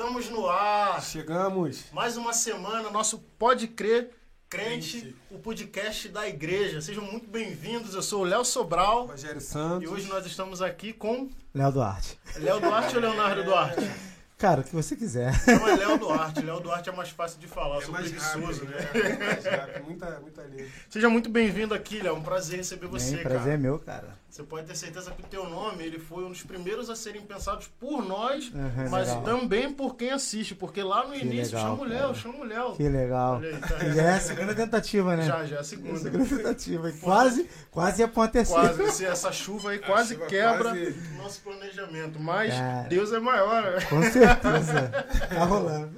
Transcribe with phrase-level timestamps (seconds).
[0.00, 1.02] Estamos no ar.
[1.02, 1.84] Chegamos.
[1.92, 4.08] Mais uma semana, nosso Pode Crer
[4.48, 6.80] Crente, o podcast da igreja.
[6.80, 7.92] Sejam muito bem-vindos.
[7.92, 9.04] Eu sou o Léo Sobral.
[9.04, 9.82] Rogério Santos.
[9.82, 11.28] E hoje nós estamos aqui com.
[11.54, 12.18] Léo Duarte.
[12.36, 14.09] Léo Duarte ou Leonardo Duarte?
[14.40, 15.32] Cara, o que você quiser.
[15.46, 16.40] Não, é Léo Duarte.
[16.42, 18.88] Léo Duarte é mais fácil de falar, eu É sou mais preguiçoso, rápido, né?
[18.94, 19.84] É mais rápido.
[19.84, 20.66] Muita, muita linha.
[20.88, 22.14] Seja muito bem-vindo aqui, Léo.
[22.16, 23.58] Um prazer receber você, Bem, prazer é cara.
[23.58, 24.20] meu, cara.
[24.30, 27.20] Você pode ter certeza que o teu nome ele foi um dos primeiros a serem
[27.22, 29.22] pensados por nós, Uhum, mas legal.
[29.24, 32.14] também por quem assiste, porque lá no Que início legal, chama o Léo, cara.
[32.14, 32.72] chama o Léo.
[32.76, 33.40] Que legal.
[33.42, 33.84] Aí, tá?
[33.84, 35.24] E já é a segunda tentativa, né?
[35.24, 35.98] Já, já é a segunda.
[35.98, 36.92] Segunda tentativa.
[37.02, 38.62] Quase, quase ia pra uma terceira.
[38.68, 42.20] Quase, esse- essa chuva aí quase chuva quebra quase- o nosso planejamento.
[42.20, 42.88] Mas Cara.
[42.88, 43.62] Deus é maior.
[43.64, 43.80] né?
[43.88, 44.29] Com certeza.
[44.36, 45.90] Tá rolando.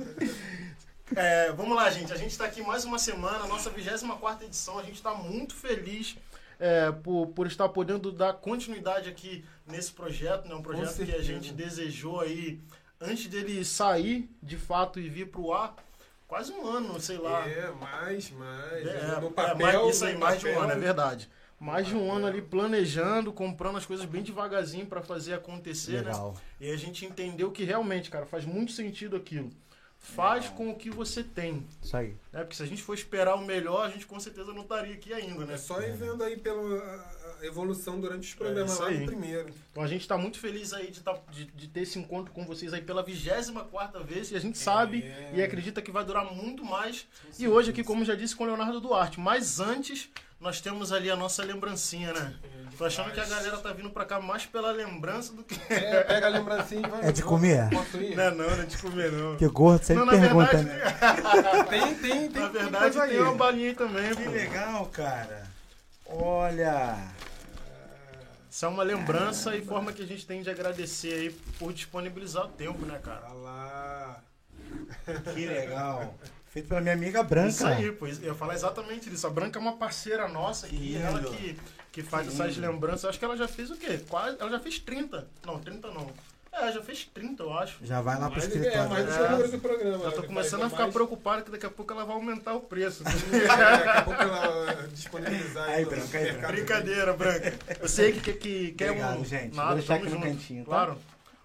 [1.14, 2.12] É, vamos lá, gente.
[2.12, 4.78] A gente está aqui mais uma semana, nossa 24 edição.
[4.78, 6.16] A gente está muito feliz
[6.58, 10.48] é, por, por estar podendo dar continuidade aqui nesse projeto.
[10.48, 10.54] Né?
[10.54, 11.22] Um projeto que a certeza.
[11.22, 12.60] gente desejou aí
[13.00, 15.74] antes dele sair de fato e vir para o ar.
[16.26, 17.46] Quase um ano, sei lá.
[17.46, 18.86] É, mais, mais.
[18.86, 19.58] É, no é, papel.
[19.58, 21.28] mais- isso aí, mais de um ano, é verdade.
[21.62, 26.10] Mais de um ano ali planejando, comprando as coisas bem devagarzinho para fazer acontecer, né?
[26.10, 26.34] Legal.
[26.60, 29.48] E a gente entendeu que realmente, cara, faz muito sentido aquilo.
[29.96, 31.64] Faz com o que você tem.
[31.80, 32.16] Isso aí.
[32.32, 32.40] Né?
[32.40, 35.12] Porque se a gente for esperar o melhor, a gente com certeza não estaria aqui
[35.14, 35.54] ainda, né?
[35.54, 38.98] É só ir vendo aí pela evolução durante os programas isso lá aí.
[38.98, 39.54] no primeiro.
[39.70, 42.44] Então a gente está muito feliz aí de, tá- de, de ter esse encontro com
[42.44, 44.32] vocês aí pela 24 vez.
[44.32, 45.32] E a gente sabe É.
[45.36, 47.06] e acredita que vai durar muito mais.
[47.38, 49.20] E hoje aqui, como já disse, com o Leonardo Duarte.
[49.20, 50.10] Mas antes,
[50.42, 52.34] nós temos ali a nossa lembrancinha, né?
[52.76, 55.54] Tô achando que a galera tá vindo pra cá mais pela lembrança do que...
[55.72, 57.08] É, pega a lembrancinha e vai.
[57.08, 57.70] É de comer?
[57.70, 59.30] Não é não, não é de comer não.
[59.30, 61.64] Porque gordo sempre Não, na pergunta, verdade, né?
[61.70, 62.42] Tem, tem, tem.
[62.42, 63.18] na tem verdade tem aí.
[63.20, 64.30] uma balinha aí também, Que pô.
[64.30, 65.46] legal, cara.
[66.06, 66.96] Olha.
[68.50, 72.46] Isso é uma lembrança e forma que a gente tem de agradecer aí por disponibilizar
[72.46, 73.28] o tempo, né, cara?
[73.30, 74.20] Olha lá.
[75.34, 76.14] Que legal.
[76.52, 77.48] Feito pela minha amiga Branca.
[77.48, 79.26] Isso aí, pois eu ia falar exatamente isso.
[79.26, 81.30] A Branca é uma parceira nossa aqui, Que ela lindo.
[81.30, 81.56] que,
[81.90, 83.06] que faz Que essas lembranças.
[83.06, 83.98] Acho que ela já fez o quê?
[84.08, 85.26] Quase, ela já fez 30.
[85.46, 86.10] Não, 30 não.
[86.52, 87.78] É, já fez 30, eu acho.
[87.82, 88.90] Já vai lá pro Mais, é, escritório.
[88.90, 89.16] mais do É.
[89.16, 90.04] que o número do programa.
[90.04, 90.26] Já tô né?
[90.26, 93.02] começando a ficar mais- preocupado que daqui a pouco ela vai aumentar o preço.
[93.32, 96.52] Daqui a pouco ela disponibilizar Aí, Branca, aí, mercado.
[96.52, 97.54] Brincadeira, Branca.
[97.80, 99.24] Você que, que, que quer Obrigado, um.
[99.24, 99.56] gente.
[99.56, 100.22] Nada, Vou deixar aqui no junto.
[100.26, 100.68] cantinho, tá?
[100.70, 100.98] Claro.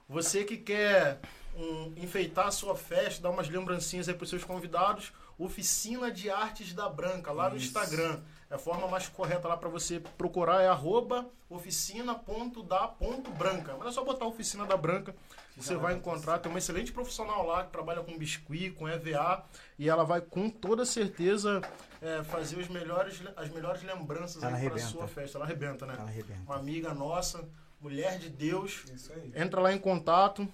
[0.09, 1.19] Você que quer
[1.57, 6.73] um, enfeitar a sua festa, dar umas lembrancinhas aí pros seus convidados, Oficina de Artes
[6.73, 7.67] da Branca, lá no Isso.
[7.67, 8.21] Instagram.
[8.49, 13.75] É a forma mais correta lá para você procurar é arroba oficina.da.branca.
[13.77, 15.13] Mas é só botar Oficina da Branca,
[15.55, 16.39] você vai encontrar.
[16.39, 19.43] Tem uma excelente profissional lá que trabalha com biscuit, com EVA,
[19.77, 21.61] e ela vai com toda certeza
[22.01, 25.37] é, fazer os melhores, as melhores lembranças para sua festa.
[25.37, 25.95] Ela arrebenta, né?
[25.97, 26.39] Ela arrebenta.
[26.45, 27.43] Uma amiga nossa,
[27.81, 29.33] mulher de Deus, Isso aí.
[29.35, 30.47] entra lá em contato,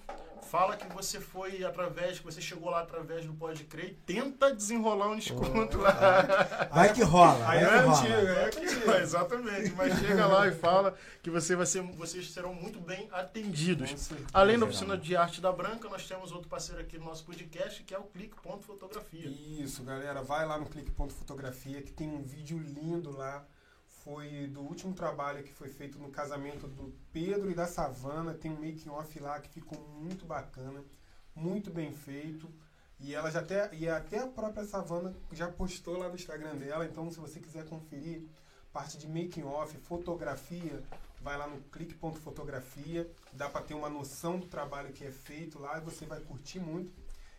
[0.44, 4.54] fala que você foi através, que você chegou lá através do Pode Crer e tenta
[4.54, 6.68] desenrolar um desconto lá.
[6.70, 7.48] Vai que rola.
[7.48, 7.98] Aí é que rola.
[7.98, 8.90] antigo, é É, antigo.
[9.02, 14.10] exatamente, mas chega lá e fala que você vai ser, vocês serão muito bem atendidos.
[14.32, 17.82] Além da oficina de arte da Branca, nós temos outro parceiro aqui no nosso podcast,
[17.82, 19.28] que é o Clique.fotografia.
[19.28, 23.44] Isso, galera, vai lá no clique.fotografia que tem um vídeo lindo lá.
[24.04, 28.34] Foi do último trabalho que foi feito no casamento do Pedro e da Savana.
[28.34, 30.84] Tem um making off lá que ficou muito bacana,
[31.34, 32.46] muito bem feito.
[33.00, 36.84] E ela já até e até a própria Savana já postou lá no Instagram dela.
[36.84, 38.22] Então, se você quiser conferir
[38.74, 40.82] parte de making off, fotografia,
[41.22, 43.10] vai lá no clique.fotografia.
[43.32, 46.60] Dá para ter uma noção do trabalho que é feito lá e você vai curtir
[46.60, 46.92] muito.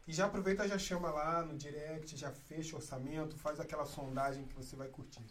[0.07, 4.45] E já aproveita, já chama lá no direct, já fecha o orçamento, faz aquela sondagem
[4.45, 5.23] que você vai curtir.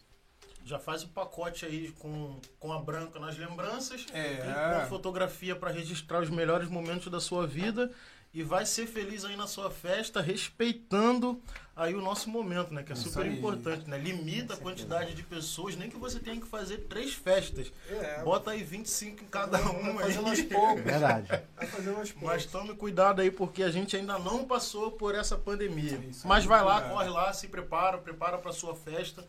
[0.64, 4.06] Já faz o pacote aí com, com a branca nas lembranças.
[4.12, 4.80] É.
[4.80, 7.91] Com fotografia para registrar os melhores momentos da sua vida
[8.34, 11.41] e vai ser feliz aí na sua festa, respeitando
[11.76, 12.82] aí o nosso momento, né?
[12.82, 13.38] Que é Isso super aí.
[13.38, 13.97] importante, né?
[13.97, 17.72] Limita a quantidade de pessoas, nem que você tenha que fazer três festas.
[17.88, 20.42] É, Bota aí 25 em cada um aos aí.
[20.44, 20.82] poucos.
[20.82, 21.28] Verdade.
[21.56, 22.28] Vai fazendo aos poucos.
[22.28, 25.96] Mas tome cuidado aí, porque a gente ainda não passou por essa pandemia.
[26.11, 26.93] Isso aí, Mas vai lá, cuidado.
[26.93, 29.25] corre lá, se prepara, prepara para sua festa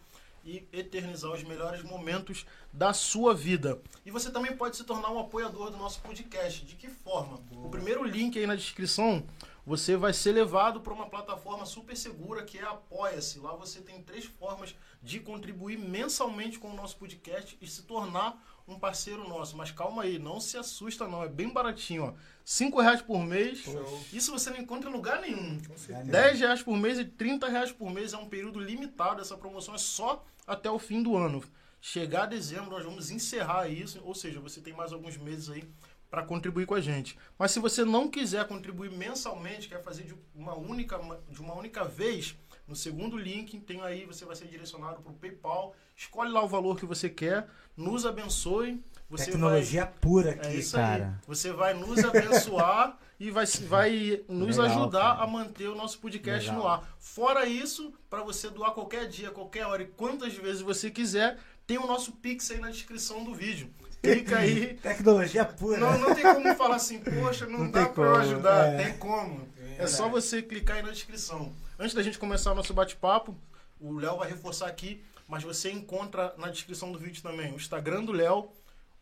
[0.45, 3.81] e eternizar os melhores momentos da sua vida.
[4.05, 6.63] E você também pode se tornar um apoiador do nosso podcast.
[6.63, 7.41] De que forma?
[7.51, 9.25] O primeiro link aí na descrição,
[9.65, 13.39] você vai ser levado para uma plataforma super segura que é Apoia-se.
[13.39, 18.39] Lá você tem três formas de contribuir mensalmente com o nosso podcast e se tornar
[18.67, 19.55] um parceiro nosso.
[19.55, 22.13] Mas calma aí, não se assusta não, é bem baratinho, ó.
[22.43, 23.59] Cinco reais por mês.
[23.59, 24.03] Show.
[24.13, 25.59] Isso você não encontra em lugar nenhum.
[25.75, 26.11] Certeza.
[26.11, 29.21] 10 reais por mês e 30 reais por mês é um período limitado.
[29.21, 31.43] Essa promoção é só até o fim do ano.
[31.81, 33.99] Chegar a dezembro, nós vamos encerrar isso.
[34.03, 35.67] Ou seja, você tem mais alguns meses aí
[36.09, 37.17] para contribuir com a gente.
[37.37, 41.83] Mas se você não quiser contribuir mensalmente, quer fazer de uma única, de uma única
[41.83, 42.37] vez,
[42.67, 45.75] no segundo link tem aí, você vai ser direcionado para o PayPal.
[45.95, 48.83] Escolhe lá o valor que você quer, nos abençoe.
[49.09, 51.05] Você Tecnologia vai, pura aqui, é isso cara.
[51.05, 51.27] Aí.
[51.27, 55.23] Você vai nos abençoar e vai, vai nos Legal, ajudar cara.
[55.23, 56.63] a manter o nosso podcast Legal.
[56.63, 56.97] no ar.
[56.99, 61.37] Fora isso, para você doar qualquer dia, qualquer hora e quantas vezes você quiser,
[61.67, 63.69] tem o nosso Pix aí na descrição do vídeo.
[64.01, 64.73] Clica aí.
[64.81, 65.77] Tecnologia pura.
[65.79, 68.73] Não, não tem como falar assim, poxa, não, Não dá pra eu ajudar.
[68.73, 68.83] é.
[68.85, 69.47] Tem como.
[69.77, 71.53] É só você clicar aí na descrição.
[71.77, 73.35] Antes da gente começar o nosso bate-papo,
[73.79, 78.03] o Léo vai reforçar aqui, mas você encontra na descrição do vídeo também o Instagram
[78.03, 78.49] do Léo,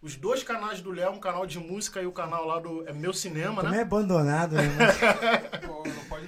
[0.01, 2.91] os dois canais do Léo, um canal de música e o canal lá do é
[2.91, 3.79] Meu Cinema, Também né?
[3.79, 4.63] é abandonado, né?
[5.65, 5.81] Pô,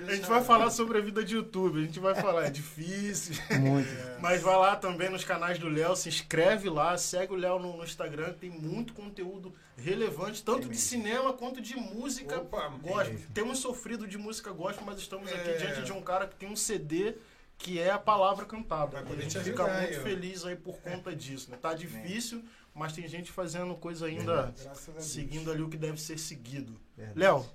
[0.07, 0.45] A gente vai né?
[0.45, 3.35] falar sobre a vida de YouTube, a gente vai falar, é difícil.
[3.59, 3.89] Muito.
[4.21, 7.75] Mas vai lá também nos canais do Léo, se inscreve lá, segue o Léo no,
[7.75, 13.19] no Instagram, tem muito conteúdo relevante, tanto de cinema quanto de música Opa, gospel.
[13.33, 15.57] Temos sofrido de música gospel, mas estamos aqui É.
[15.57, 17.15] diante de um cara que tem um CD
[17.57, 18.91] que é a palavra cantada.
[18.91, 20.03] Vai E poder a gente te fica ajudar muito ó.
[20.03, 21.49] feliz aí por conta disso.
[21.51, 21.57] Né?
[21.61, 22.43] Tá difícil,
[22.73, 24.89] mas tem gente fazendo coisa ainda Deus.
[25.05, 26.79] seguindo ali o que deve ser seguido.
[27.15, 27.45] Léo,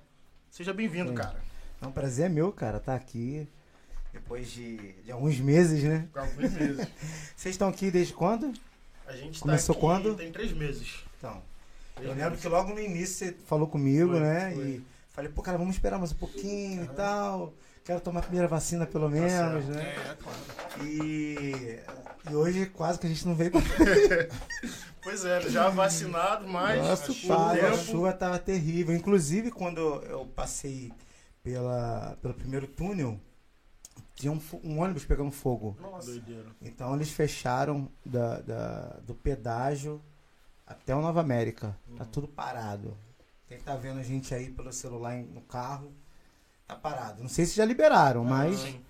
[0.49, 1.39] seja bem-vindo, cara.
[1.81, 3.47] É um prazer meu, cara, estar aqui.
[4.13, 6.07] Depois de, de alguns meses, né?
[6.13, 6.87] Alguns meses.
[7.35, 8.51] Vocês estão aqui desde quando?
[9.07, 10.15] A gente tá Começou aqui, quando?
[10.15, 10.99] Tem três meses.
[11.17, 11.41] Então,
[11.95, 12.41] Três eu lembro meses.
[12.43, 14.51] que logo no início você falou comigo, Foi, né?
[14.53, 14.67] foi.
[14.67, 16.91] E falei, pô, cara, vamos esperar mais um pouquinho Aham.
[16.91, 17.53] e tal.
[17.91, 19.69] Quero tomar a primeira vacina pelo Tá menos, certo.
[19.75, 19.83] né?
[19.83, 20.87] É, claro.
[20.87, 21.79] E,
[22.29, 23.51] e hoje quase que a gente não veio.
[25.03, 28.95] Pois é, já vacinado, mas Nossa, pai, a tempo- chuva tava terrível.
[28.95, 30.93] Inclusive, quando eu passei
[31.43, 33.19] pela, pelo primeiro túnel,
[34.15, 35.75] tinha um, um ônibus pegando fogo.
[35.81, 36.11] Nossa.
[36.11, 36.45] Doideira.
[36.61, 39.99] Então eles fecharam da, da- do pedágio
[40.67, 41.75] até o Nova América.
[41.97, 42.95] Tá tudo parado.
[43.47, 45.91] Quem tá vendo a gente aí pelo celular no carro,
[46.71, 47.21] tá parado.
[47.21, 48.81] Não sei se já liberaram, mas Sim.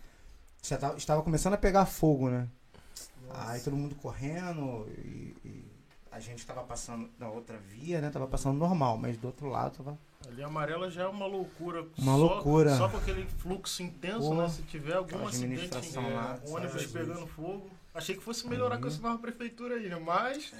[0.64, 2.48] já tava- estava começando a pegar fogo, né?
[3.28, 3.52] Nossa.
[3.52, 5.66] Aí todo mundo correndo e, e
[6.12, 8.10] a gente tava passando na outra via, né?
[8.10, 9.98] Tava passando normal, mas do outro lado tava.
[10.28, 11.84] Ali a amarela já é uma loucura.
[11.98, 12.78] Uma Só- loucura.
[12.78, 14.50] Só com aquele fluxo intenso, Pô, né?
[14.50, 17.70] Se tiver algum acidente, em- lá, ônibus pegando fogo.
[17.94, 18.92] Achei que fosse melhorar com Aí.
[18.92, 19.98] essa nova prefeitura aí, né?
[20.00, 20.54] Mas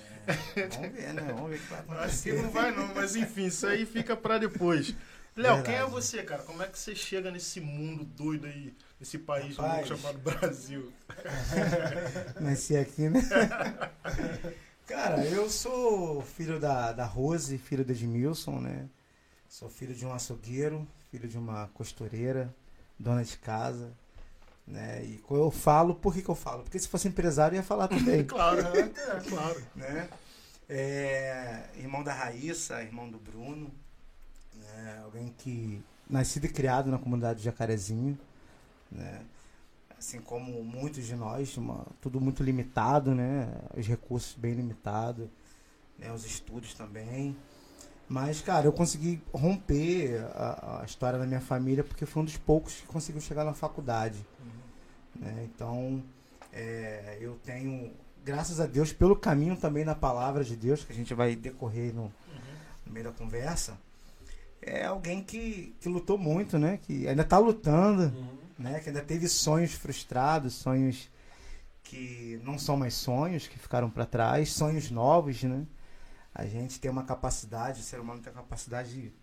[0.56, 1.22] É, vamos ver, né?
[1.34, 2.42] Vamos ver o que vai acho que acontecer.
[2.42, 2.94] não vai não.
[2.96, 4.96] Mas enfim, isso aí fica pra depois.
[5.36, 6.44] Léo, quem é você, cara?
[6.44, 9.88] Como é que você chega nesse mundo doido aí, nesse país Rapaz.
[9.88, 10.92] chamado Brasil?
[12.40, 13.22] Nasci aqui, né?
[14.86, 18.90] Cara, eu sou filho da, da Rose, filho do Edmilson, né?
[19.48, 22.54] Sou filho de um açougueiro, filho de uma costureira,
[23.00, 23.94] dona de casa,
[24.68, 25.02] né?
[25.06, 26.64] E eu falo, por que, que eu falo?
[26.64, 28.92] Porque se fosse empresário, eu ia falar também, Claro, né?
[28.98, 29.64] É, claro.
[29.76, 30.10] né?
[30.68, 33.72] É, irmão da Raíssa, irmão do Bruno,
[34.76, 35.02] né?
[35.04, 38.18] alguém que nascido e criado na comunidade de Jacarezinho,
[38.92, 39.22] né?
[39.98, 43.48] Assim como muitos de nós, uma- tudo muito limitado, né?
[43.78, 45.28] Os recursos bem limitados,
[45.98, 46.12] né?
[46.12, 47.36] Os estudos também.
[48.10, 52.36] Mas, cara, eu consegui romper a, a história da minha família porque foi um dos
[52.36, 54.26] poucos que conseguiu chegar na faculdade.
[55.16, 55.48] né?
[55.54, 56.04] Então,
[56.52, 57.92] é, eu tenho,
[58.26, 61.94] graças a Deus, pelo caminho também na palavra de Deus, que a gente vai decorrer
[61.94, 62.12] no, Uhum.
[62.88, 63.78] no meio da conversa,
[64.62, 66.78] é alguém que, que lutou muito, né?
[66.82, 68.38] Que ainda está lutando, Uhum.
[68.60, 68.80] né?
[68.80, 71.10] Que ainda teve sonhos frustrados, sonhos
[71.84, 75.66] que não são mais sonhos, que ficaram para trás, sonhos novos, né?
[76.34, 79.14] A gente tem uma capacidade, o ser humano tem uma capacidade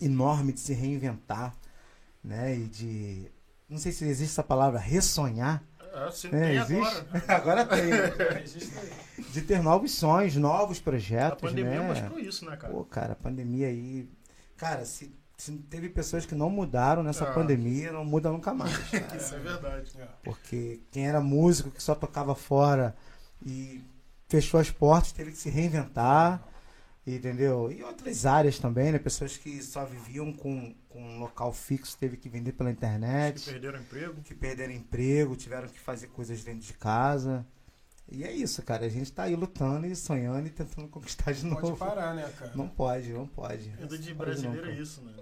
[0.00, 1.54] enorme de se reinventar,
[2.22, 2.54] né?
[2.56, 3.30] E de,
[3.68, 5.62] não sei se existe essa palavra, ressonhar.
[5.92, 6.96] É, se É, tem existe?
[6.98, 7.06] agora.
[7.28, 7.86] Agora tem.
[7.86, 8.44] né?
[9.32, 11.88] De ter novos sonhos, novos A projetos, pandemia né?
[11.88, 12.72] mostrou isso, né, cara?
[12.72, 14.08] Pô, cara, a pandemia aí.
[14.56, 17.32] Cara, se, se teve pessoas que não mudaram nessa Ah.
[17.34, 18.76] pandemia, não muda nunca mais.
[18.90, 19.16] cara.
[19.16, 19.92] Isso é verdade.
[19.98, 20.06] É.
[20.24, 22.94] Porque quem era músico que só tocava fora
[23.44, 23.82] e
[24.28, 26.42] fechou as portas, teve que se reinventar,
[27.06, 27.70] entendeu?
[27.70, 28.98] E outras áreas também, né?
[28.98, 33.44] Pessoas que só viviam com, com um local fixo, teve que vender pela Que internet,
[33.50, 34.22] perderam emprego.
[34.22, 37.46] que perderam emprego, tiveram que fazer coisas dentro de casa.
[38.08, 38.86] E é isso, cara.
[38.86, 41.76] A gente tá aí lutando e sonhando e tentando conquistar de Não novo.
[41.76, 42.52] pode parar, né, cara?
[42.54, 43.68] Não pode, não pode.
[43.70, 45.12] Vida de Não pode não, brasileiro é isso, né?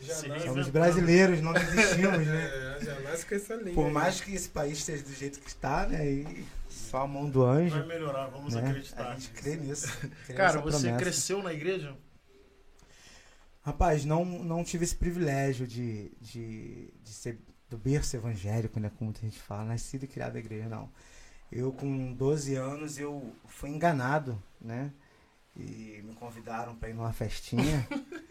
[0.00, 2.76] Já Somos brasileiros, não desistimos, né?
[2.80, 3.74] É, já nasce com essa linha.
[3.74, 3.92] Por aí.
[3.92, 6.06] mais que esse país esteja do jeito que está, né?
[6.08, 7.76] E só a mão do anjo.
[7.76, 8.66] Vai melhorar, vamos né?
[8.66, 9.10] acreditar.
[9.10, 9.86] A gente crê nisso.
[10.24, 10.98] crê Cara, você promessa.
[11.04, 11.96] cresceu na igreja?
[13.62, 18.90] Rapaz, não, não tive esse privilégio de, de, de ser do berço evangélico, né?
[18.96, 20.88] Como muita gente fala, nascido e criado na igreja, não.
[21.50, 24.92] Eu, com 12 anos, eu fui enganado, né?
[25.58, 27.86] e me convidaram pra ir numa festinha.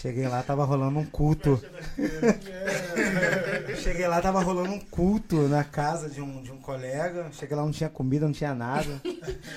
[0.00, 1.62] Cheguei lá, tava rolando um culto.
[3.82, 7.28] Cheguei lá, tava rolando um culto na casa de um, de um colega.
[7.32, 9.00] Cheguei lá, não tinha comida, não tinha nada.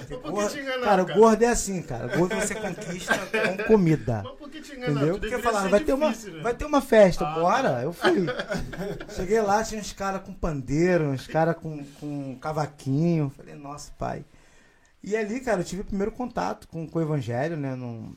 [0.08, 1.20] Que Gordo- te enganaram, cara, cara?
[1.20, 2.16] gordo é assim, cara.
[2.16, 4.22] Gordo você conquista com comida.
[4.24, 4.46] Mas por?
[4.56, 5.20] Entendeu?
[5.20, 6.42] Porque falaram, vai ter, uma, difícil, né?
[6.42, 7.82] vai ter uma festa, Ah, bora.
[7.82, 8.26] Eu fui.
[9.16, 13.32] Cheguei lá, tinha uns caras com pandeiro, uns caras com, com cavaquinho.
[13.36, 14.24] Falei, nossa, pai.
[15.04, 17.76] E ali, cara, eu tive o primeiro contato com, com o evangelho, né?
[17.76, 18.16] Não,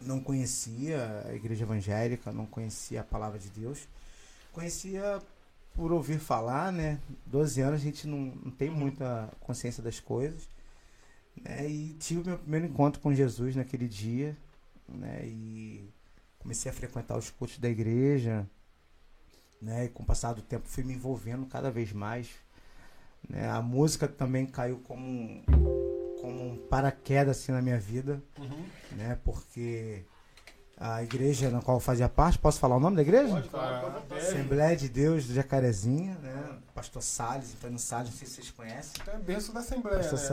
[0.00, 3.86] não conhecia a igreja evangélica, não conhecia a palavra de Deus.
[4.52, 5.20] Conhecia
[5.74, 6.98] por ouvir falar, né?
[7.26, 10.48] 12 anos a gente não, não tem muita consciência das coisas.
[11.42, 11.68] Né?
[11.68, 14.36] E tive o meu primeiro encontro com Jesus naquele dia,
[14.88, 15.20] né?
[15.24, 15.88] E
[16.38, 18.46] comecei a frequentar os cultos da igreja,
[19.60, 19.84] né?
[19.84, 22.28] E com o passar do tempo fui me envolvendo cada vez mais.
[23.28, 23.48] Né?
[23.48, 25.42] A música também caiu como um,
[26.20, 28.64] como um paraquedas assim na minha vida, Uhum.
[28.92, 29.18] né?
[29.24, 30.04] Porque
[30.76, 33.42] a igreja na qual eu fazia parte, posso falar o nome da igreja?
[33.50, 34.14] Pode.
[34.16, 36.58] Assembleia de Deus do Jacarezinho, né?
[36.74, 39.02] Pastor Salles, Antônio Salles, não sei se vocês conhecem.
[39.06, 40.24] É berço da Assembleia, Pastor né?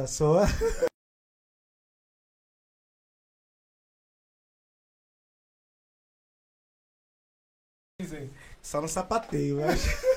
[8.00, 8.30] Dizem.
[8.62, 10.17] Só no sapateio, mas Vai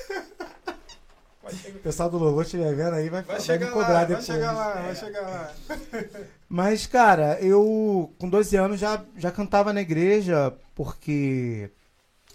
[1.75, 4.05] o pessoal do louvor estiver vendo aí vai, vai vai chegar me cobrar lá, vai
[4.07, 4.25] depois.
[4.25, 4.83] chegar lá, É.
[4.83, 5.53] vai chegar lá.
[6.49, 11.69] Mas, cara, eu com 12 anos já, já cantava na igreja, porque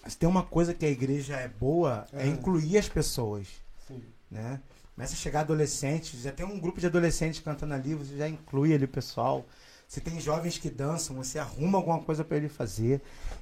[0.06, 2.30] se tem uma coisa que a igreja é boa, é Aham.
[2.30, 3.46] incluir as pessoas,
[3.86, 4.02] Sim.
[4.30, 4.60] né?
[4.94, 8.72] Começa a chegar adolescentes, já tem um grupo de adolescentes cantando ali, você já inclui
[8.74, 9.44] ali o pessoal.
[9.88, 13.00] Se tem jovens que dançam, você arruma alguma coisa para ele fazer.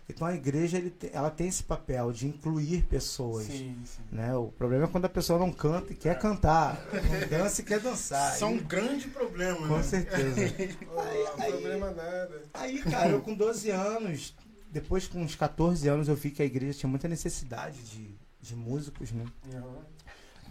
[0.08, 3.46] Então a igreja ele ela tem esse papel de incluir pessoas.
[3.46, 4.02] Sim, sim.
[4.12, 4.34] Né?
[4.36, 7.80] O problema é quando a pessoa não canta e quer cantar, não dança e quer
[7.80, 8.34] dançar.
[8.34, 9.82] Isso é um Aí- grande problema, com né?
[9.82, 10.36] certeza.
[10.86, 11.00] Não
[11.42, 12.42] aí- problema nada.
[12.52, 14.36] Aí, cara, eu com 12 anos,
[14.70, 18.54] depois com uns 14 anos, eu vi que a igreja tinha muita necessidade de, de
[18.54, 19.24] músicos, né?
[19.50, 19.76] Uhum.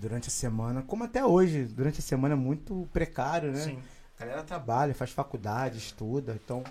[0.01, 3.59] Durante a semana, como até hoje, durante a semana é muito precário, né?
[3.61, 3.79] Sim.
[4.23, 6.63] A galera trabalha, faz faculdade, estuda, então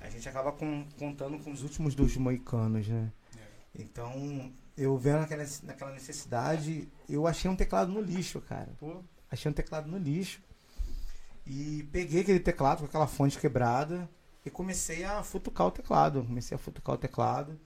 [0.00, 3.12] a gente acaba com- contando com os últimos dos moicanos, né?
[3.78, 8.68] Então, eu vendo naquela, naquela necessidade, eu achei um teclado no lixo, cara.
[8.80, 8.96] Pô,
[9.30, 10.42] Achei um teclado no lixo.
[11.46, 14.06] E peguei aquele teclado com aquela fonte quebrada
[14.44, 16.22] e comecei a futucar o teclado.
[16.24, 17.58] Comecei a futucar o teclado.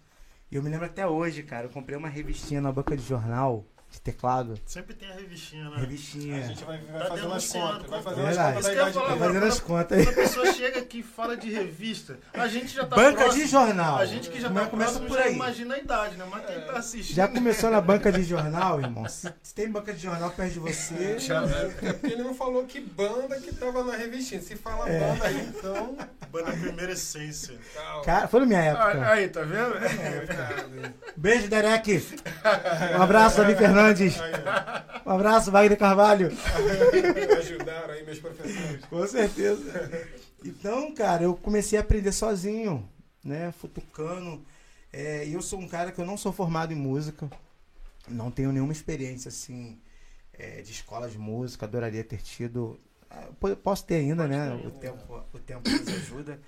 [0.50, 3.64] E eu me lembro até hoje, cara, eu comprei uma revistinha na banca de jornal
[3.96, 4.54] de teclado.
[4.66, 5.76] sempre tem a revistinha, né?
[5.78, 6.36] Revistinha.
[6.44, 8.04] A gente vai, vai Tá fazer umas denunciando contas.
[8.04, 8.54] Vai umas Verdade.
[8.54, 8.74] contas
[9.08, 9.18] dele.
[9.18, 10.04] fazendo as contas.
[10.04, 13.44] Quando a pessoa chega aqui e fala de revista, a gente já tá Banca próximo.
[13.44, 13.98] de jornal.
[13.98, 15.34] A gente que já Mas tá começa próximo por já aí.
[15.34, 16.26] imagina a idade, né?
[16.30, 17.16] Mas quem tá assistindo...
[17.16, 19.08] Já começou na banca de jornal, irmão?
[19.08, 21.18] Se, se tem banca de jornal perto de você.
[21.18, 24.42] Já, é porque ele não falou que banda que tava na revistinha.
[24.42, 25.00] Se fala É.
[25.00, 25.96] banda aí, então.
[26.30, 27.56] Banda Primeira Essência.
[27.74, 28.04] Calma.
[28.04, 29.10] Cara, foi na minha época.
[29.10, 30.94] Aí, tá vendo?
[31.16, 32.06] Beijo, Derek.
[32.98, 33.85] Um abraço, Davi Fernandes.
[33.86, 36.30] Aí, Um abraço, Wagner Carvalho.
[37.38, 38.84] ajudaram aí meus professores.
[38.86, 40.10] Com certeza.
[40.44, 42.88] Então, cara, eu comecei a aprender sozinho,
[43.24, 43.52] né?
[43.52, 44.44] Futucando.
[44.92, 47.28] É, e eu sou um cara que eu não sou formado em música.
[48.08, 49.78] Não tenho nenhuma experiência, assim,
[50.32, 51.66] é, de escola de música.
[51.66, 52.78] Adoraria ter tido.
[53.10, 54.58] Ah, po- Posso ter ainda, Pode né?
[54.60, 54.66] ter.
[54.66, 56.40] O tempo, o tempo nos ajuda.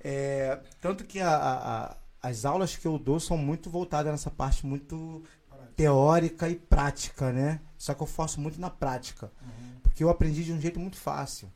[0.00, 4.30] É, tanto que a- a- a- as aulas que eu dou são muito voltadas nessa
[4.30, 5.22] parte muito
[5.76, 7.60] teórica e prática, né?
[7.76, 9.30] Só que eu faço muito na prática
[9.82, 11.52] porque eu aprendi de um jeito muito fácil.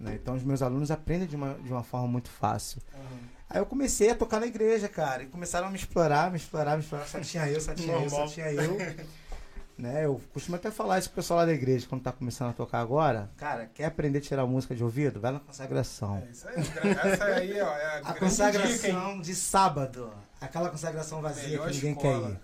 [0.00, 0.14] né?
[0.14, 2.80] Então os meus alunos aprendem de uma, de uma forma muito fácil.
[3.50, 6.76] Aí eu comecei a tocar na igreja, cara, e começaram a me explorar, me explorar,
[6.76, 7.06] me explorar.
[7.06, 8.28] Só tinha eu, só tinha eu, só Normal.
[8.34, 8.76] tinha eu.
[9.78, 10.06] né?
[10.06, 12.80] Eu costumo até falar isso pro pessoal lá da igreja, quando tá começando a tocar
[12.80, 13.30] agora.
[13.36, 15.20] Cara, quer aprender a tirar música de ouvido?
[15.20, 16.16] Vai na consagração.
[16.26, 16.54] É isso aí.
[17.12, 20.12] Essa aí, ó, é a, A consagração dica, de sábado.
[20.40, 22.26] Aquela consagração vazia Melhor que ninguém escola.
[22.28, 22.40] quer ir.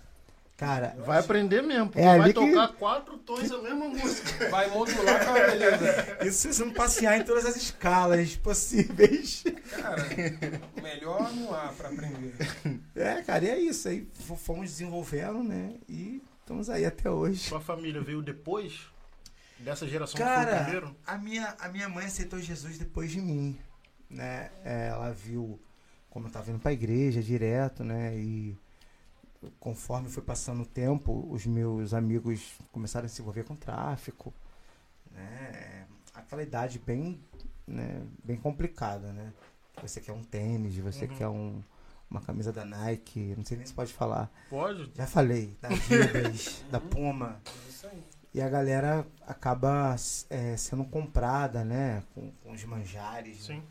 [0.55, 4.47] Cara, Vai aprender mesmo, porque É vai ali que- tocar quatro tons a mesma música.
[4.49, 6.17] Vai modular com a beleza.
[6.25, 9.43] isso se você não passear em todas as escalas possíveis.
[9.71, 10.03] Cara,
[10.81, 12.35] melhor não há pra aprender.
[12.95, 13.87] É, cara, e é isso.
[13.89, 14.07] Aí
[14.37, 15.73] fomos desenvolvendo, né?
[15.89, 17.39] E estamos aí até hoje.
[17.49, 18.81] Sua família veio depois
[19.59, 20.95] dessa geração que foi o Cara, primeiro?
[21.05, 23.57] a minha, a minha mãe aceitou Jesus depois de mim,
[24.09, 24.51] né?
[24.63, 25.59] É, Ela viu
[26.09, 28.15] como eu tava indo pra igreja direto, né?
[28.15, 28.55] E
[29.59, 34.33] conforme foi passando o tempo, os meus amigos começaram a se envolver com tráfico,
[35.11, 35.85] né?
[36.13, 37.19] Aquela idade bem,
[37.67, 38.01] né?
[38.23, 39.33] bem complicada, né?
[39.81, 41.15] Você quer um tênis, você Uhum.
[41.15, 41.61] quer um,
[42.09, 44.31] uma camisa da Nike, não sei nem se pode falar.
[44.49, 44.91] Pode?
[44.95, 47.41] Já falei, da Adidas, da Puma.
[47.45, 48.03] É isso aí.
[48.35, 49.95] E a galera acaba
[50.29, 52.03] é, sendo comprada, né?
[52.13, 53.47] Com, com os manjares.
[53.49, 53.61] né?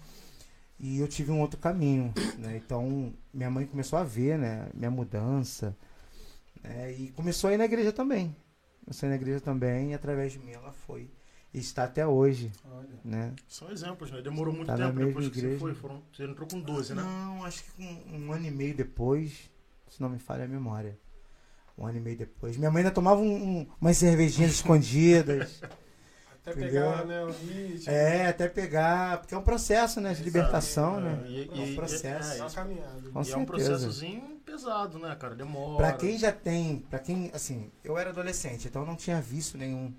[0.83, 2.57] E eu tive um outro caminho, né?
[2.57, 4.69] Então, minha mãe começou a ver, né?
[4.75, 5.77] Minha mudança.
[6.63, 6.93] né?
[6.93, 8.35] E começou a ir na igreja também.
[8.85, 11.09] Começou a ir na igreja também e através de mim ela foi.
[11.55, 12.89] E está até hoje, Olha.
[13.05, 13.33] né?
[13.47, 14.21] São exemplos, né?
[14.23, 15.61] Demorou muito Tá tempo depois que você igreja.
[15.61, 15.75] foi.
[15.75, 17.03] Foram, você entrou com 12, né?
[17.03, 19.51] Não, acho que um, um ano e meio depois,
[19.89, 20.99] se não me falha a memória.
[21.79, 22.57] Um ano e meio depois.
[22.57, 25.63] Minha mãe ainda tomava um, um- umas cervejinhas escondidas.
[26.45, 26.91] Até Entendeu?
[26.91, 27.93] pegar, né, o ritmo.
[27.93, 29.19] É, até pegar.
[29.19, 30.13] Porque é um processo, né?
[30.13, 31.25] De libertação, É, né?
[31.29, 32.33] E, É um e- processo.
[32.33, 32.55] é, É isso.
[32.57, 33.11] caminhada.
[33.13, 35.37] Com e é um processozinho pesado, né, cara?
[35.37, 35.77] Demora.
[35.77, 39.57] Pra quem já tem, pra quem, assim, eu era adolescente, então eu não tinha vício
[39.57, 39.95] nenhum,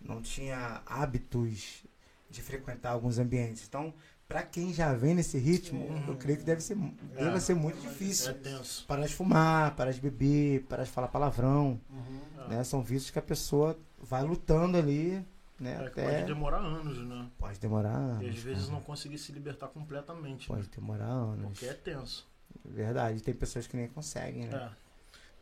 [0.00, 1.84] não tinha hábitos
[2.30, 3.64] de frequentar alguns ambientes.
[3.68, 3.92] Então,
[4.26, 6.04] pra quem já vem nesse ritmo, Sim.
[6.08, 6.76] eu creio que deve ser,
[7.14, 7.40] deve É.
[7.40, 8.30] ser muito difícil.
[8.30, 8.86] É tenso.
[8.86, 12.20] Parar de fumar, parar de beber, parar de falar palavrão, Uhum.
[12.46, 12.48] É.
[12.56, 12.64] né?
[12.64, 15.24] São vícios que a pessoa vai lutando ali,
[15.58, 15.78] né?
[15.82, 17.26] É Até pode demorar anos, né?
[17.38, 17.94] pode demorar E
[18.26, 18.28] anos.
[18.28, 18.74] às vezes cara.
[18.74, 20.46] não conseguir se libertar completamente.
[20.48, 20.68] Pode Né?
[20.74, 21.46] demorar anos.
[21.58, 22.26] Porque é tenso.
[22.64, 24.70] Verdade, tem pessoas que nem conseguem, né?
[24.70, 24.84] É.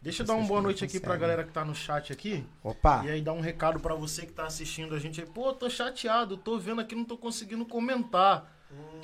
[0.01, 2.45] Deixa eu dar uma boa noite aqui pra galera que tá no chat aqui.
[2.65, 3.05] Opa!
[3.05, 5.27] E aí dar um recado pra você que tá assistindo a gente aí.
[5.27, 8.53] Pô, tô chateado, tô vendo aqui, não tô conseguindo comentar.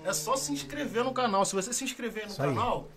[0.02, 1.44] É só se inscrever no canal.
[1.44, 2.88] Se você se inscrever no Isso canal,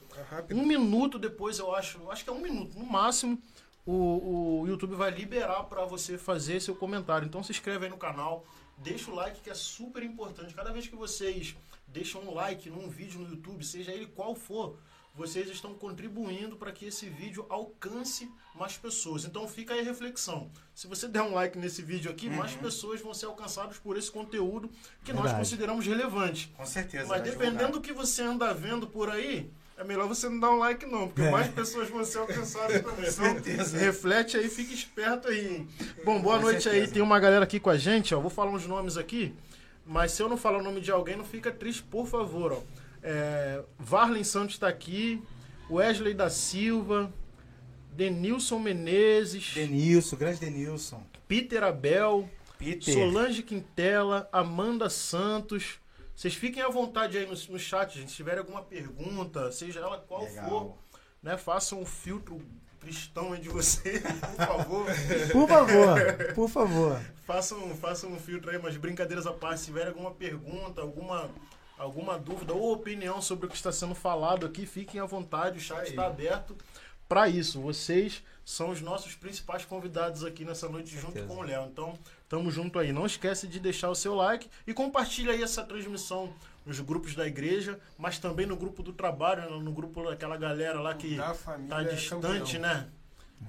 [0.49, 3.37] É um minuto depois, eu acho, acho que é um minuto, no máximo,
[3.85, 7.25] o, o YouTube vai liberar pra você fazer seu comentário.
[7.25, 8.45] Então se inscreve aí no canal,
[8.77, 10.53] deixa o like que é super importante.
[10.53, 11.55] Cada vez que vocês
[11.87, 14.77] deixam um like num vídeo no YouTube, seja ele qual for,
[15.13, 19.25] vocês estão contribuindo para que esse vídeo alcance mais pessoas.
[19.25, 20.49] Então fica aí a reflexão.
[20.73, 24.09] Se você der um like nesse vídeo aqui, mais pessoas vão ser alcançadas por esse
[24.09, 24.69] conteúdo
[25.03, 25.43] que nós Verdade.
[25.43, 26.53] consideramos relevante.
[26.55, 27.07] Com certeza.
[27.07, 30.59] Mas dependendo do que você anda vendo por aí, é melhor você não dar um
[30.59, 33.09] like não, porque mais pessoas vão ser alcançadas também.
[33.09, 33.77] Então, certeza.
[33.77, 35.67] reflete aí, fica esperto aí.
[36.05, 36.75] Bom, boa Com noite aí.
[36.75, 36.93] certeza.
[36.93, 38.19] Tem uma galera aqui com a gente, ó.
[38.19, 39.33] Vou falar uns nomes aqui,
[39.85, 42.61] mas se eu não falar o nome de alguém, não fica triste, por favor, ó.
[43.01, 45.21] É, Varlen Santos está aqui,
[45.67, 47.11] Wesley da Silva,
[47.91, 51.03] Denilson Menezes, Denilson, grande Denilson.
[51.27, 52.93] Peter Abel, Peter.
[52.93, 55.79] Solange Quintela, Amanda Santos.
[56.15, 58.09] Vocês fiquem à vontade aí no, no chat, gente.
[58.09, 60.49] Se tiver alguma pergunta, seja ela qual Legal.
[60.49, 60.77] for,
[61.21, 61.37] né?
[61.37, 62.41] Façam um filtro
[62.79, 64.01] cristão aí de vocês,
[64.35, 64.85] por favor.
[65.31, 67.01] Por favor, por favor.
[67.25, 69.61] façam, façam um filtro aí, mas brincadeiras à parte.
[69.61, 71.29] Se tiver alguma pergunta, alguma,
[71.77, 75.59] alguma dúvida ou opinião sobre o que está sendo falado aqui, fiquem à vontade.
[75.59, 76.57] O chat está aberto
[77.07, 77.61] para isso.
[77.61, 81.67] Vocês são os nossos principais convidados aqui nessa noite junto com o Léo.
[81.71, 81.97] Então,
[82.31, 82.93] tamo junto aí.
[82.93, 86.33] Não esquece de deixar o seu like e compartilha aí essa transmissão
[86.65, 89.61] nos grupos da igreja, mas também no grupo do trabalho, né?
[89.61, 92.61] no grupo daquela galera lá que tá é distante, campeão.
[92.61, 92.87] né?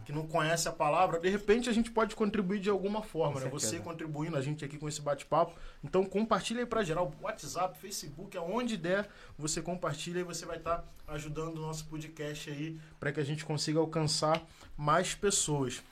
[0.04, 3.44] Que não conhece a palavra, de repente a gente pode contribuir de alguma forma, Com
[3.44, 3.50] né?
[3.50, 5.52] Você contribuindo, a gente aqui com esse bate-papo.
[5.84, 10.84] Então compartilha aí pra geral, WhatsApp, Facebook, aonde der, você compartilha e você vai estar
[11.06, 14.42] ajudando o nosso podcast aí para que a gente consiga alcançar
[14.76, 15.82] mais pessoas.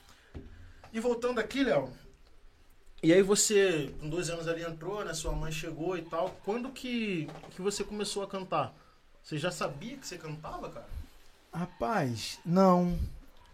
[0.93, 1.89] E voltando aqui, Léo,
[3.03, 5.13] e aí você, com 12 anos ali entrou, né?
[5.13, 6.29] Sua mãe chegou e tal.
[6.45, 8.75] Quando que, que você começou a cantar?
[9.23, 10.87] Você já sabia que você cantava, cara?
[11.53, 12.97] Rapaz, não.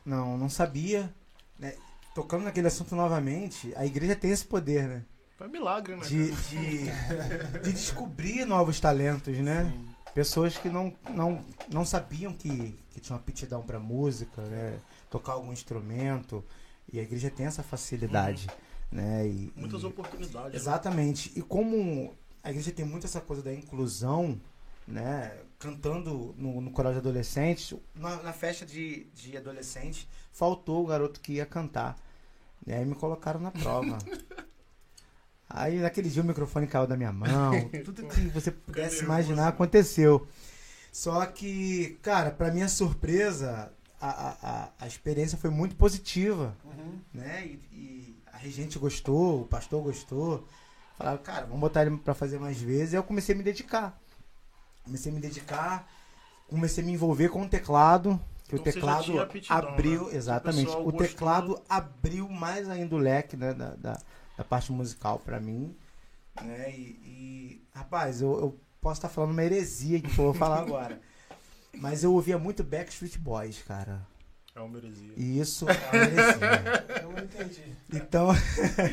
[0.06, 1.14] Não, não sabia.
[1.60, 1.76] né?
[2.14, 5.04] Tocando naquele assunto novamente, a igreja tem esse poder, né?
[5.38, 6.02] Foi um milagre, né?
[6.06, 9.72] De, de, de descobrir novos talentos, né?
[10.16, 14.80] Pessoas que não, não, não sabiam que, que tinham aptidão para música, né?
[15.12, 16.44] Tocar algum instrumento.
[16.92, 18.48] E a igreja tem essa facilidade,
[18.91, 19.28] né?
[19.28, 20.52] E, Muitas e- oportunidades.
[20.54, 20.56] né?
[20.56, 21.32] Exatamente.
[21.36, 24.39] E como a igreja tem muito essa coisa da inclusão,
[24.88, 25.36] né?
[25.60, 31.19] Cantando no, no coral de adolescentes, na, na festa de, de adolescentes, faltou o garoto
[31.19, 31.97] que ia cantar.
[32.65, 33.97] E aí me colocaram na prova.
[35.50, 37.54] Aí naquele dia o microfone caiu da minha mão,
[37.86, 40.28] tudo que você pudesse imaginar aconteceu.
[40.91, 47.00] Só que, cara, pra minha surpresa, a, a, a, a experiência foi muito positiva Uhum.
[47.13, 47.45] né?
[47.45, 50.47] E, e a regente gostou, o pastor gostou.
[50.97, 52.93] Falaram, cara, vamos botar ele pra fazer mais vezes.
[52.93, 54.00] Aí eu comecei a me dedicar.
[54.84, 55.88] Comecei a me dedicar,
[56.47, 58.19] comecei a me envolver com o teclado.
[58.47, 60.15] Que Então o teclado aptidão, abriu, né?
[60.15, 60.69] exatamente.
[60.69, 61.00] O O gostou.
[61.00, 64.00] teclado abriu mais ainda o leque né, da, da,
[64.38, 65.76] da parte musical pra mim.
[66.41, 66.71] Né?
[66.71, 71.02] E, e, rapaz, eu, eu posso estar falando uma heresia que eu vou falar agora.
[71.73, 74.02] Mas eu ouvia muito Backstreet Boys, cara.
[74.58, 75.12] É uma heresia.
[75.15, 76.86] E isso é uma heresia.
[77.04, 77.62] Eu não entendi.
[77.93, 78.28] Então,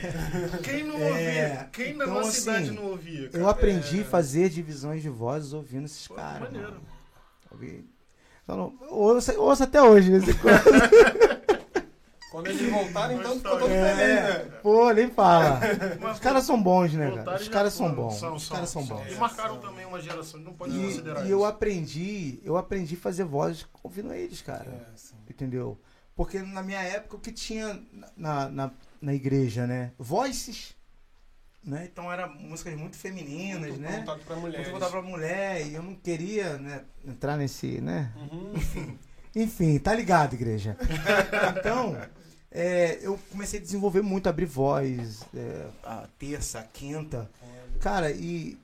[0.63, 1.69] Quem não É, ouvia?
[1.73, 3.29] Quem na então, nossa assim, idade não ouvia?
[3.31, 3.43] cara?
[3.43, 4.03] eu aprendi É.
[4.03, 6.43] a fazer divisões de vozes ouvindo esses Pô, caras.
[6.43, 6.69] maneiro.
[6.73, 6.83] mano.
[7.51, 7.85] Ouvi-
[8.43, 10.55] Então, não- ouço, ouço até hoje, de vez em quando.
[12.31, 13.95] Quando eles voltaram, então ficou todo É.
[13.95, 14.59] feliz, né?
[14.61, 15.61] Pô, nem fala.
[16.01, 17.37] Mas Os caras são bons, né, cara?
[17.41, 18.15] Os e caras são bons.
[18.19, 18.97] São, Os caras são são.
[18.97, 19.07] bons.
[19.13, 21.33] E marcaram também uma geração, não pode considerar E, e isso.
[21.33, 24.65] eu aprendi, eu aprendi a fazer voz ouvindo eles, cara.
[24.69, 25.15] É, sim.
[25.35, 25.79] Entendeu?
[26.15, 27.83] Porque na minha época o que tinha
[28.17, 28.71] na, na,
[29.03, 29.91] na igreja, né?
[29.99, 30.75] Voices.
[31.63, 31.89] Né?
[31.91, 33.97] Então eram músicas muito femininas, Muito né?
[33.97, 34.69] voltado pra mulheres.
[34.69, 35.67] Muito voltado mulher.
[35.67, 38.13] E eu não queria né, entrar nesse, né?
[38.17, 38.53] Uhum.
[39.35, 40.77] Enfim, tá ligado, igreja.
[41.59, 41.97] Então,
[42.51, 47.29] é, eu comecei a desenvolver muito, abrir voz, é, a terça, a quinta.
[47.81, 48.57] Cara, e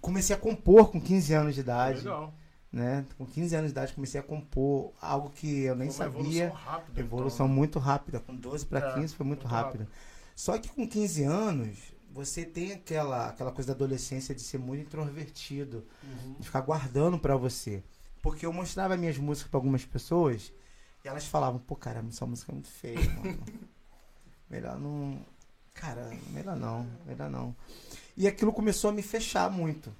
[0.00, 1.98] comecei a compor com 15 anos de idade.
[1.98, 2.32] Legal.
[2.74, 3.06] Né?
[3.16, 6.46] Com 15 anos de idade comecei a compor algo que eu nem sabia.
[6.46, 7.00] Evolução rápida.
[7.00, 8.18] Evolução então, muito rápida.
[8.18, 9.88] Com 12 para É, 15 foi muito, muito rápida.
[10.34, 11.78] Só que com 15 anos,
[12.12, 16.34] você tem aquela, aquela coisa da adolescência de ser muito introvertido, Uhum.
[16.40, 17.80] de ficar guardando pra você.
[18.20, 20.52] Porque eu mostrava minhas músicas pra algumas pessoas
[21.04, 23.38] e elas falavam: pô, cara, essa música é muito feia, mano.
[24.50, 25.24] melhor não.
[25.72, 27.54] Cara, melhor não, melhor não.
[28.16, 29.94] E aquilo começou a me fechar muito.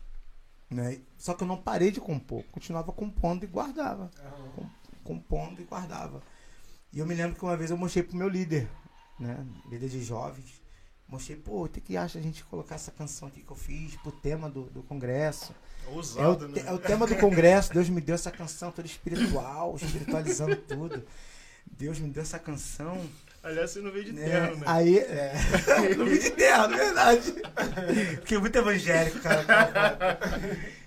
[0.71, 1.01] Né?
[1.19, 4.71] Só que eu não parei de compor, continuava compondo e guardava Aham.
[5.05, 6.23] compondo e guardava.
[6.93, 8.69] E eu me lembro que uma vez eu mostrei pro meu líder,
[9.19, 9.45] né?
[9.69, 10.63] Líder de jovens.
[11.07, 13.95] Mostrei, pô, o que, que acha a gente colocar essa canção aqui que eu fiz
[13.97, 15.55] pro tema do, do congresso?
[15.87, 16.69] É o, Ousado, te- né?
[16.69, 21.05] é o tema do congresso, Deus me deu essa canção toda espiritual, espiritualizando tudo.
[21.67, 22.99] Deus me deu essa canção.
[23.45, 24.25] Aliás, você não veio de né?
[24.25, 24.63] terno, né?
[24.67, 25.35] Aí, é.
[25.97, 27.35] não vi de terno, verdade.
[28.23, 29.45] Fiquei muito evangélico, cara.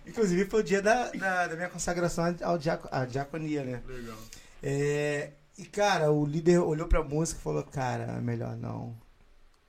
[0.06, 3.82] Inclusive foi o dia da, da, da minha consagração ao diaco, à diaconia, né?
[3.88, 4.18] Legal.
[4.64, 8.98] É, e cara, o líder olhou pra música e falou, cara, melhor não.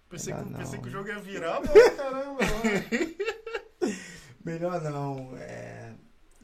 [0.09, 0.83] Pensei, que, Melhor pensei não.
[0.83, 2.39] que o jogo ia virar, mas Caramba.
[4.43, 5.37] Melhor não.
[5.37, 5.93] É,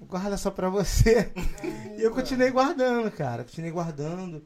[0.01, 1.33] guarda só pra você.
[1.97, 3.45] E eu continuei guardando, cara.
[3.45, 4.45] Continuei guardando.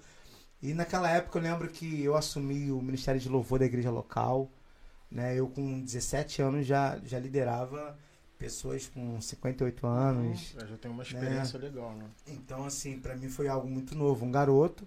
[0.62, 4.50] E naquela época eu lembro que eu assumi o Ministério de Louvor da igreja local.
[5.10, 5.36] Né?
[5.36, 7.96] Eu com 17 anos já, já liderava
[8.38, 10.54] pessoas com 58 anos.
[10.56, 12.06] É, já tem uma experiência legal, né?
[12.26, 14.24] Então, assim, pra mim foi algo muito novo.
[14.24, 14.86] Um garoto,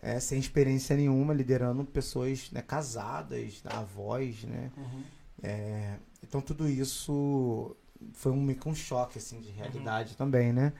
[0.00, 4.70] é, sem experiência nenhuma, liderando pessoas né, casadas, avós, né?
[4.76, 5.02] Uhum.
[5.42, 7.76] É, então, tudo isso
[8.14, 10.72] foi um, um choque, assim, de realidade também, né?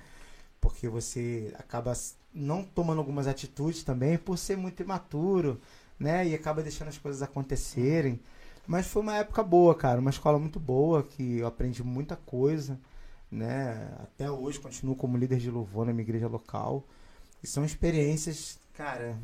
[0.61, 1.93] Porque você acaba
[2.35, 5.61] não tomando algumas atitudes também por ser muito imaturo,
[5.99, 6.27] né?
[6.27, 8.21] E acaba deixando as coisas acontecerem.
[8.67, 10.01] Mas foi uma época boa, cara.
[10.01, 12.79] Uma escola muito boa, que eu aprendi muita coisa,
[13.31, 13.93] né?
[14.03, 16.85] Até hoje continuo como líder de louvor na minha igreja local.
[17.43, 19.19] E são experiências, cara,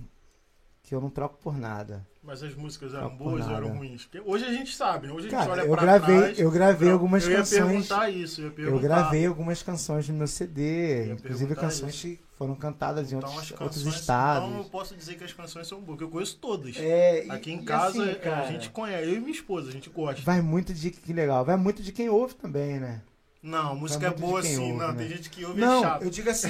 [0.89, 2.07] que eu não troco por nada.
[2.23, 4.05] Mas as músicas eram boas ou eram ruins?
[4.07, 5.13] Porque hoje a gente sabe, né?
[5.13, 6.39] hoje a gente olha eu pra gravei, trás.
[6.39, 7.61] eu gravei algumas eu ia canções.
[7.63, 8.77] perguntar isso, eu ia perguntar.
[8.77, 12.03] Eu gravei algumas canções no meu CD, ia inclusive canções isso.
[12.09, 14.49] que foram cantadas em Então, outros, as outros canções, estados.
[14.49, 16.77] então eu posso dizer que as canções são boas, eu conheço todas.
[16.77, 19.33] É, e- Aqui em e casa assim, é, cara, a gente conhece, eu e minha
[19.33, 20.23] esposa, a gente gosta.
[20.23, 23.01] vai muito de que legal, vai muito de quem ouve também, né?
[23.43, 24.95] Não, música é boa sim, ouve, não, né?
[24.99, 26.03] tem gente que ouve Não, é chato.
[26.03, 26.49] eu digo assim,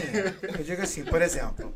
[0.59, 1.73] eu digo assim, por exemplo,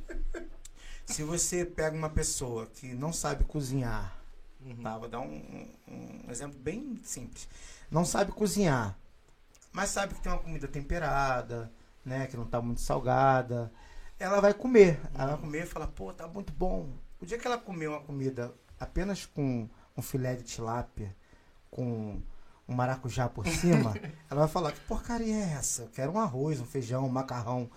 [1.07, 4.17] se você pega uma pessoa que não sabe cozinhar,
[4.65, 4.77] Uhum.
[4.83, 4.97] tá?
[4.99, 7.49] Vou dar um, um- exemplo bem simples.
[7.91, 8.97] Não sabe cozinhar,
[9.73, 11.71] mas sabe que tem uma comida temperada,
[12.05, 12.27] né?
[12.27, 13.73] Que não tá muito salgada.
[14.19, 15.01] Ela vai comer.
[15.15, 16.89] Ela vai comer e fala, pô, tá muito bom.
[17.21, 21.15] O dia que ela comer uma comida apenas com um filé de tilápia,
[21.71, 22.21] com
[22.69, 23.95] um maracujá por cima,
[24.31, 25.83] ela vai falar, que porcaria é essa?
[25.83, 27.69] Eu quero um arroz, um feijão, um macarrão.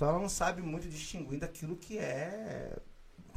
[0.00, 2.78] Então ela não sabe muito distinguir daquilo que é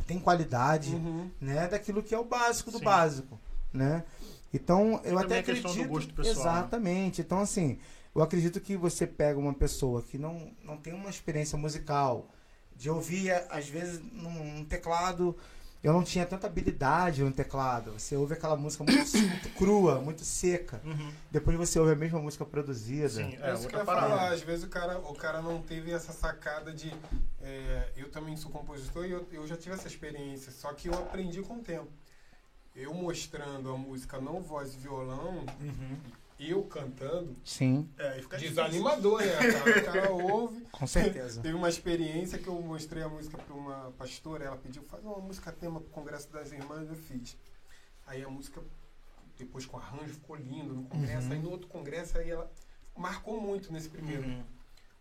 [0.07, 1.29] tem qualidade, Uhum.
[1.41, 2.85] né, daquilo que é o básico do Sim.
[2.85, 3.37] básico,
[3.73, 4.05] né?
[4.53, 6.59] Então, eu até do acredito, gosto pessoal, né?
[6.59, 7.19] exatamente.
[7.21, 7.79] Então, assim,
[8.15, 12.29] eu acredito que você pega uma pessoa que não, não tem uma experiência musical,
[12.75, 15.35] de ouvir às vezes num teclado,
[15.83, 17.91] eu não tinha tanta habilidade no teclado.
[17.93, 20.81] Você ouve aquela música muito, muito crua, muito seca.
[20.85, 21.11] Uhum.
[21.29, 23.09] Depois você ouve a mesma música produzida.
[23.09, 24.31] Sim, É, é, isso que eu ia falar.
[24.31, 26.93] Às vezes o cara, o cara não teve essa sacada de.
[27.41, 30.93] é, eu também sou compositor e eu, eu já tive essa experiência, só que eu
[30.93, 31.91] aprendi com o tempo.
[32.75, 35.97] Eu mostrando a música não voz e violão, Uhum.
[36.39, 38.63] Eu cantando, Sim, É, fica difícil.
[38.63, 39.31] desanimador, né?
[39.53, 39.79] Cara?
[39.79, 40.61] O cara ouve.
[40.71, 41.41] com certeza.
[41.41, 45.19] Teve uma experiência que eu mostrei a música para uma pastora, ela pediu, faz uma
[45.19, 47.37] música tema pro Congresso das Irmãs, eu fiz.
[48.05, 48.61] Aí a música,
[49.37, 51.27] depois com arranjo, ficou lindo no congresso.
[51.27, 51.33] Uhum.
[51.33, 52.51] Aí no outro congresso, aí ela
[52.97, 54.23] marcou muito nesse primeiro.
[54.23, 54.43] Uhum.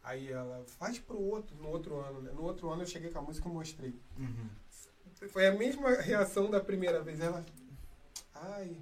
[0.04, 2.32] Aí ela faz pro outro, no outro ano, né?
[2.32, 3.94] No outro ano eu cheguei com a música e mostrei.
[4.18, 4.48] Uhum.
[5.28, 7.20] Foi a mesma reação da primeira vez.
[7.20, 7.44] Ela,
[8.34, 8.76] ai,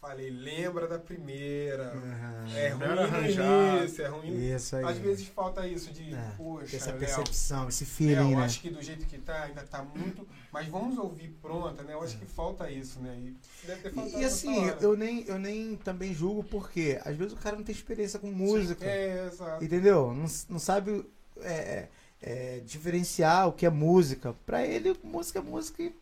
[0.00, 1.92] Falei, lembra da primeira.
[1.92, 2.56] Aham.
[2.56, 3.78] É ruim no arranjado.
[3.82, 4.54] início, é ruim.
[4.54, 4.84] Isso aí.
[4.86, 8.44] Às vezes falta isso de, É, poxa, essa Léo, percepção, esse é, feeling, eu né?
[8.46, 10.26] acho que do jeito que tá, ainda tá muito.
[10.50, 11.92] Mas vamos ouvir pronta, né?
[11.92, 13.14] Eu acho que falta isso, né?
[13.18, 13.36] E
[13.66, 14.78] deve ter faltado E, e assim, hora.
[14.80, 18.28] eu nem, eu nem também julgo porque às vezes o cara não tem experiência com
[18.32, 18.82] música.
[18.86, 19.62] É, exato.
[19.62, 20.14] Entendeu?
[20.14, 21.04] Não, não sabe
[21.42, 21.88] é,
[22.22, 24.34] é, diferenciar o que é música.
[24.46, 25.94] Pra ele, música é música e.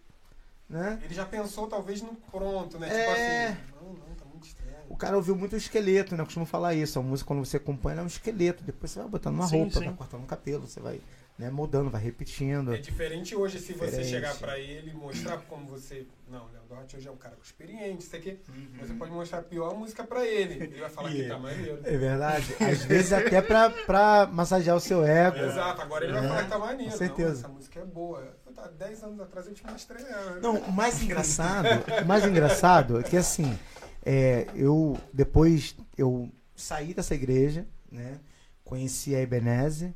[0.69, 1.01] Né?
[1.03, 2.89] Ele já pensou talvez no pronto, né?
[2.89, 2.99] É.
[2.99, 4.77] Tipo assim, não, não, tá muito estranho.
[4.89, 6.21] O cara ouviu muito o esqueleto, né?
[6.21, 6.99] Eu costumo falar isso.
[6.99, 8.63] A música, quando você acompanha, ela é um esqueleto.
[8.63, 9.85] Depois você vai botando uma Sim, roupa, sim.
[9.87, 11.01] vai cortando um cabelo, você vai
[11.39, 12.75] né, moldando, vai repetindo.
[12.75, 14.09] É diferente hoje se você Diferente.
[14.11, 16.05] chegar pra ele e mostrar como você.
[16.29, 18.39] Não, Léo Duarte hoje é um cara com experiente, isso aqui.
[18.81, 20.55] Você pode mostrar a pior música pra ele.
[20.65, 21.35] Ele vai falar que Yeah.
[21.37, 21.81] tá maneiro.
[21.85, 22.55] É verdade.
[22.61, 25.37] Às vezes até pra, pra massagear o seu ego.
[25.39, 26.91] Exato, agora ele vai É, falar que tá maneiro.
[26.93, 27.29] com certeza.
[27.33, 28.37] Não, essa música é boa.
[28.45, 30.41] Eu, tá, 10 anos atrás eu te mostrei ela.
[30.41, 31.69] Não, o mais engraçado,
[32.03, 33.57] o mais engraçado é que assim,
[34.05, 38.19] é, eu depois eu saí dessa igreja, né?
[38.65, 39.95] Conheci a Ebenezer,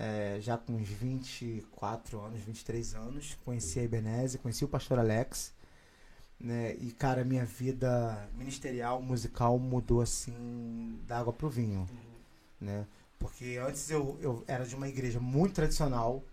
[0.00, 5.52] é, já com uns 24 anos, 23 anos, conheci a Ebenezer, conheci o pastor Alex,
[6.40, 6.74] né?
[6.76, 11.86] E cara, minha vida ministerial, musical mudou assim da água pro vinho,
[12.58, 12.86] né?
[13.18, 16.24] Porque antes eu, eu era de uma igreja muito tradicional,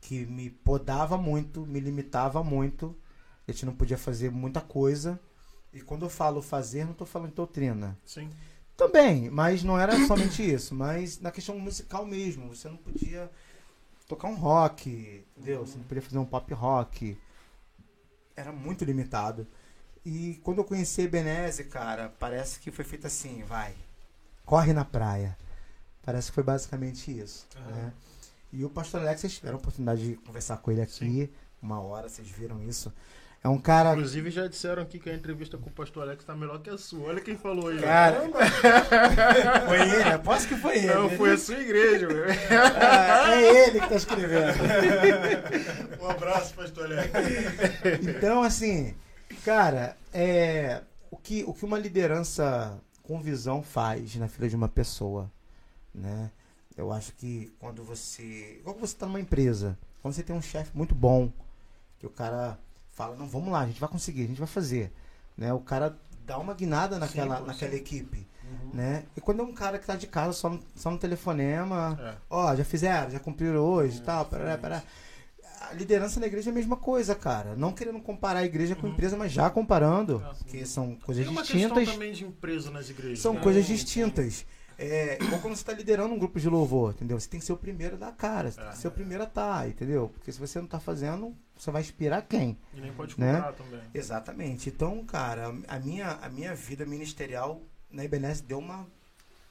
[0.00, 2.96] que me podava muito, me limitava muito.
[3.46, 5.20] A gente não podia fazer muita coisa.
[5.74, 7.98] E quando eu falo fazer, não estou falando doutrina.
[8.02, 8.30] Sim.
[8.78, 10.72] Também, mas não era somente isso.
[10.72, 12.54] Mas na questão musical mesmo.
[12.54, 13.28] Você não podia
[14.06, 15.66] tocar um rock, entendeu?
[15.66, 17.18] Você não podia fazer um pop rock.
[18.36, 19.44] Era muito limitado.
[20.06, 23.74] E quando eu conheci Ebenezer, cara, parece que foi feito assim, vai.
[24.44, 25.36] Corre na praia.
[26.02, 27.48] Parece que foi basicamente isso.
[27.56, 27.70] Aham.
[27.72, 27.92] Né?
[28.52, 30.92] E o pastor Alex, vocês tiveram a oportunidade de conversar com ele aqui.
[30.92, 31.28] Sim.
[31.60, 32.92] Uma hora, vocês viram isso.
[33.42, 33.92] É um cara.
[33.92, 36.76] Inclusive já disseram aqui que a entrevista com o pastor Alex tá melhor que a
[36.76, 37.08] sua.
[37.08, 37.80] Olha quem falou aí.
[37.80, 38.28] Cara,
[39.66, 40.94] foi ele, aposto que foi ele.
[40.94, 42.24] Não, foi a sua igreja, meu.
[42.80, 44.58] Ah, é ele que tá escrevendo.
[46.02, 47.12] Um abraço, pastor Alex.
[48.02, 48.94] Então, assim,
[49.44, 54.68] cara, é, o, que, o que uma liderança com visão faz na fila de uma
[54.68, 55.30] pessoa,
[55.94, 56.30] né?
[56.76, 58.58] Eu acho que quando você.
[58.60, 61.32] Igual você tá numa empresa, quando você tem um chefe muito bom,
[61.98, 62.58] que o cara
[62.98, 64.92] fala, não, vamos lá, a gente vai conseguir, a gente vai fazer.
[65.36, 65.52] Né?
[65.52, 68.26] O cara dá uma guinada naquela, naquela equipe.
[68.42, 68.70] Uhum.
[68.74, 69.04] Né?
[69.16, 72.14] E quando é um cara que tá de casa só no, só no telefonema, É.
[72.28, 74.82] ó, já fizeram, já cumpriram hoje e É, tal, parará, parará.
[75.70, 77.54] A liderança na igreja é a mesma coisa, cara.
[77.56, 78.94] Não querendo comparar a igreja com a Uhum.
[78.94, 80.44] empresa, mas já comparando, Ah, sim.
[80.46, 81.78] que são coisas Tem uma distintas.
[81.78, 83.20] questão também de empresa nas igrejas.
[83.20, 83.40] São né?
[83.40, 84.44] coisas distintas.
[84.80, 87.18] É, igual quando você está liderando um grupo de louvor, entendeu?
[87.18, 88.72] Você tem que ser o primeiro da cara, você tem É.
[88.72, 90.08] que ser o primeiro a estar, entendeu?
[90.14, 92.56] Porque se você não está fazendo, você vai inspirar quem?
[92.72, 93.34] E nem pode Né?
[93.34, 93.80] cobrar também.
[93.92, 94.68] Exatamente.
[94.68, 97.60] Então, cara, a minha, a minha vida ministerial
[97.90, 98.86] na IBNS deu uma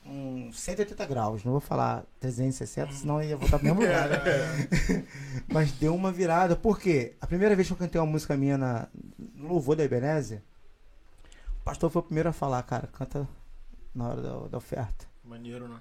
[0.05, 1.43] um 180 graus.
[1.43, 4.07] Não vou falar 360, senão eu ia voltar pro mesmo lugar.
[4.09, 4.17] né?
[5.51, 6.55] Mas deu uma virada.
[6.55, 7.15] Por quê?
[7.19, 8.87] A primeira vez que eu cantei uma música minha na,
[9.35, 10.41] no louvor da Ebenezer,
[11.59, 13.27] o pastor foi o primeiro a falar, cara, canta
[13.93, 15.05] na hora da, da oferta.
[15.27, 15.79] Maneiro, né?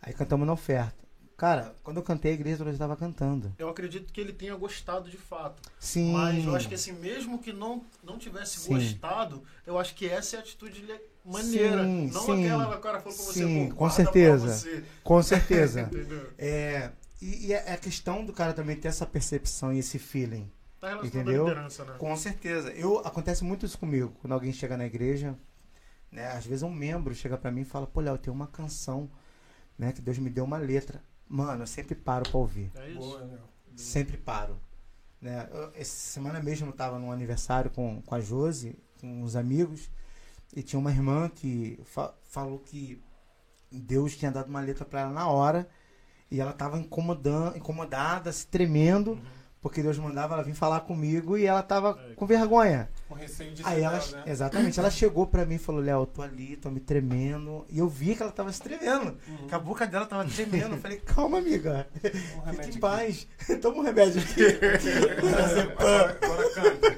[0.00, 1.04] Aí cantamos na oferta.
[1.36, 3.52] Cara, quando eu cantei, a igreja toda estava cantando.
[3.58, 5.60] Eu acredito que ele tenha gostado de fato.
[5.80, 6.12] Sim.
[6.12, 8.74] Mas eu acho que assim, mesmo que não, não tivesse Sim.
[8.74, 10.86] gostado, eu acho que essa é a atitude
[11.24, 11.82] maneira.
[11.82, 12.44] Sim, não sim.
[12.44, 14.84] aquela que o cara falou pra você, Sim, com certeza.
[15.02, 15.90] Com certeza.
[16.38, 20.50] É, e, e é a questão do cara também ter essa percepção e esse feeling.
[20.80, 21.46] Tá Entendeu?
[21.46, 21.66] né?
[21.98, 22.70] Com certeza.
[22.72, 24.14] Eu acontece muito isso comigo.
[24.20, 25.36] Quando alguém chega na igreja,
[26.14, 26.28] né?
[26.28, 29.10] Às vezes um membro chega pra mim e fala: "Pô, Léo, tem uma canção,
[29.78, 31.02] né, que Deus me deu uma letra".
[31.28, 32.70] Mano, eu sempre paro pra ouvir.
[32.76, 32.98] É isso?
[33.00, 33.40] Boa, Léo.
[33.76, 34.58] Sempre paro.
[35.20, 35.48] Né?
[35.50, 39.90] Eu- essa semana mesmo eu tava num aniversário com, com a Josi, com uns amigos,
[40.54, 43.02] e tinha uma irmã que fa- falou que
[43.72, 45.68] Deus tinha dado uma letra pra ela na hora,
[46.30, 49.22] e ela tava incomodando, incomodada, se tremendo, Uhum.
[49.64, 52.14] Porque Deus mandava ela vir falar comigo e ela tava É.
[52.14, 52.90] com vergonha.
[53.08, 54.22] Com receio de Aí ela, né?
[54.26, 57.64] exatamente, ela chegou pra mim e falou: Léo, eu tô ali, tô me tremendo.
[57.70, 59.46] E eu vi que ela tava se tremendo, Uhum.
[59.48, 60.74] que a boca dela tava tremendo.
[60.74, 61.88] Eu falei: calma, amiga,
[62.46, 63.26] Um fique em paz.
[63.62, 64.42] Toma um remédio aqui.
[65.16, 66.88] Agora, agora canta.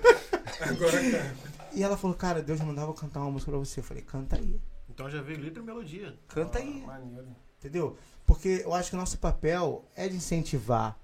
[0.68, 1.36] Agora canta.
[1.72, 3.78] E ela falou: cara, Deus mandava eu cantar uma música pra você.
[3.78, 4.58] Eu falei: canta aí,
[4.90, 6.18] Então já veio letra e melodia.
[6.26, 6.82] canta aí.
[6.84, 7.28] Maneiro.
[7.60, 7.96] Entendeu?
[8.26, 10.98] Porque eu acho que o nosso papel é de incentivar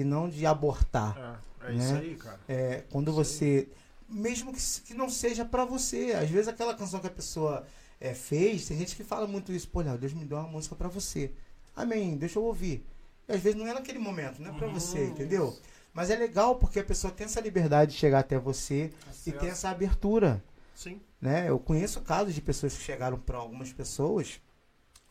[0.00, 1.38] e não de abortar.
[1.62, 1.84] É, é Né?
[1.84, 2.40] isso aí, cara.
[2.48, 3.68] É, quando Isso você.
[4.08, 6.12] Mesmo que, que não seja pra você.
[6.12, 7.66] Às vezes aquela canção que a pessoa
[8.00, 9.68] é, fez, tem gente que fala muito isso.
[9.68, 11.30] Pô, Léo, Deus me deu uma música pra você.
[11.76, 12.84] Amém, deixa eu ouvir.
[13.28, 14.72] E às vezes não é naquele momento, não é pra Uhum.
[14.74, 15.54] você, entendeu?
[15.92, 19.32] Mas é legal porque a pessoa tem essa liberdade de chegar até você Tá e
[19.32, 20.42] ter essa abertura.
[20.74, 21.00] Sim.
[21.20, 21.48] Né?
[21.50, 24.40] Eu conheço casos de pessoas que chegaram para algumas pessoas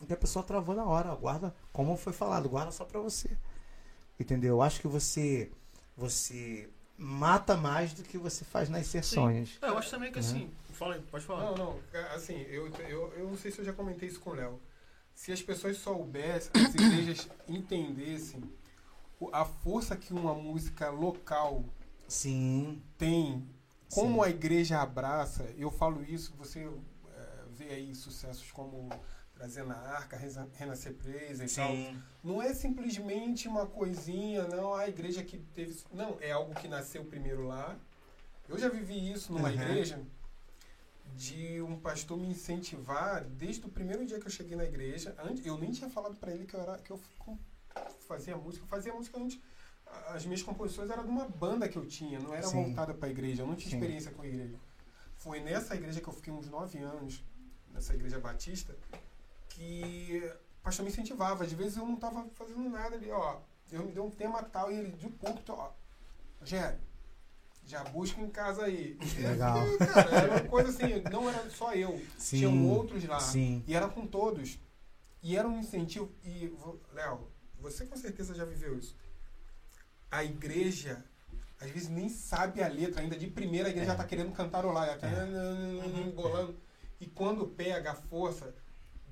[0.08, 1.14] e a pessoa travou na hora.
[1.14, 3.28] Guarda, como foi falado, guarda só para você.
[4.18, 4.56] Entendeu?
[4.56, 5.50] Eu acho que você
[5.96, 9.58] você mata mais do que você faz nas sessões.
[9.62, 10.26] É, eu acho também que Né?
[10.26, 10.50] assim.
[10.72, 11.44] Fala aí, pode falar.
[11.44, 14.30] Não, não, é, assim, eu, eu, eu não sei se eu já comentei isso com
[14.30, 14.60] o Léo.
[15.14, 18.42] Se as pessoas soubessem, as igrejas entendessem
[19.32, 21.64] a força que uma música local
[22.06, 22.80] Sim.
[22.96, 23.44] tem,
[23.92, 24.28] como Sim.
[24.28, 28.88] a igreja abraça, eu falo isso, você é, vê aí sucessos como
[29.38, 30.16] Trazendo a Arca,
[30.56, 31.70] Renascer Presa e tal.
[31.70, 32.02] Sim.
[32.24, 35.78] Não é simplesmente uma coisinha, não, a igreja que teve.
[35.92, 37.76] Não, é algo que nasceu primeiro lá.
[38.48, 39.54] Eu já vivi isso numa Uhum.
[39.54, 40.02] igreja
[41.14, 45.14] de um pastor me incentivar desde o primeiro dia que eu cheguei na igreja.
[45.22, 47.00] Antes, eu nem tinha falado pra ele que eu, era, que eu
[48.08, 48.64] fazia música.
[48.64, 49.38] Eu fazia música antes.
[50.08, 52.64] As minhas composições eram de uma banda que eu tinha, não era Sim.
[52.64, 53.42] voltada pra igreja.
[53.42, 53.76] Eu não tinha Sim.
[53.76, 54.56] experiência com a igreja.
[55.16, 57.22] Foi nessa igreja que eu fiquei uns nove anos,
[57.72, 58.76] nessa igreja batista,
[59.58, 60.22] que
[60.60, 61.42] o pastor me incentivava.
[61.44, 63.40] Às vezes eu não estava fazendo nada ali, ó.
[63.72, 65.72] Eu me deu um tema tal e ele de púlpito, ó.
[66.40, 66.78] Rogério,
[67.66, 68.96] já busca em casa aí.
[69.18, 69.66] Legal.
[69.66, 72.00] E, cara, era uma coisa assim, não era só eu.
[72.16, 72.38] Sim.
[72.38, 73.18] Tinham outros lá.
[73.20, 73.62] Sim.
[73.66, 74.58] E era com todos.
[75.22, 76.10] E era um incentivo.
[76.24, 76.54] E,
[76.94, 77.28] Léo,
[77.60, 78.96] você com certeza já viveu isso.
[80.10, 81.04] A igreja,
[81.60, 83.16] às vezes, nem sabe a letra ainda.
[83.18, 83.92] De primeira, a igreja É.
[83.92, 86.00] já tá querendo cantarolar, já tá É.
[86.08, 86.56] embolando.
[87.00, 88.54] E quando pega a força.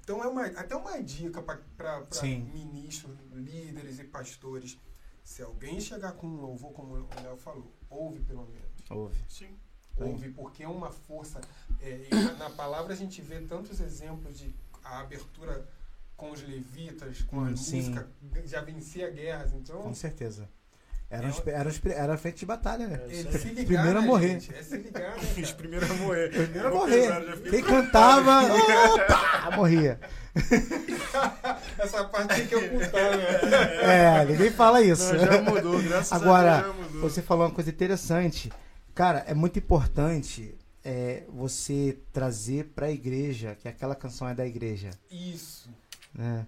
[0.07, 1.61] Então, é uma, até uma dica para
[2.23, 4.79] ministros, líderes e pastores.
[5.25, 8.89] Se alguém chegar com um louvor, como o Léo falou, ouve pelo menos.
[8.89, 9.21] Ouve.
[9.29, 9.59] Sim.
[9.97, 11.41] Ouve, porque é uma força.
[11.81, 15.69] é, e na, na palavra a gente vê tantos exemplos de a abertura
[16.17, 17.79] com os levitas, com a sim.
[17.79, 18.09] música,
[18.45, 19.53] já vencia guerras.
[19.55, 20.49] Então, Com certeza.
[21.09, 23.01] Era, É os- era, os- era a frente de batalha, né?
[23.09, 24.29] É, é ligar, Primeiro a né, morrer.
[24.41, 24.53] gente?
[24.55, 25.55] É se ligar, né, Os cara?
[25.57, 26.29] primeiros a morrer.
[26.31, 27.01] Primeiro a morrer.
[27.03, 28.41] pesado, Quem cantava,
[28.95, 30.01] opa, morria.
[31.79, 34.21] Essa parte tem que ocultar, né?
[34.21, 35.13] É, ninguém fala isso.
[35.15, 37.01] Não, já mudou, graças Agora, a Deus mudou.
[37.03, 38.53] Você falou uma coisa interessante.
[38.95, 44.91] Cara, é muito importante é, você trazer pra igreja que aquela canção é da igreja.
[45.11, 45.69] Isso.
[46.15, 46.47] Né?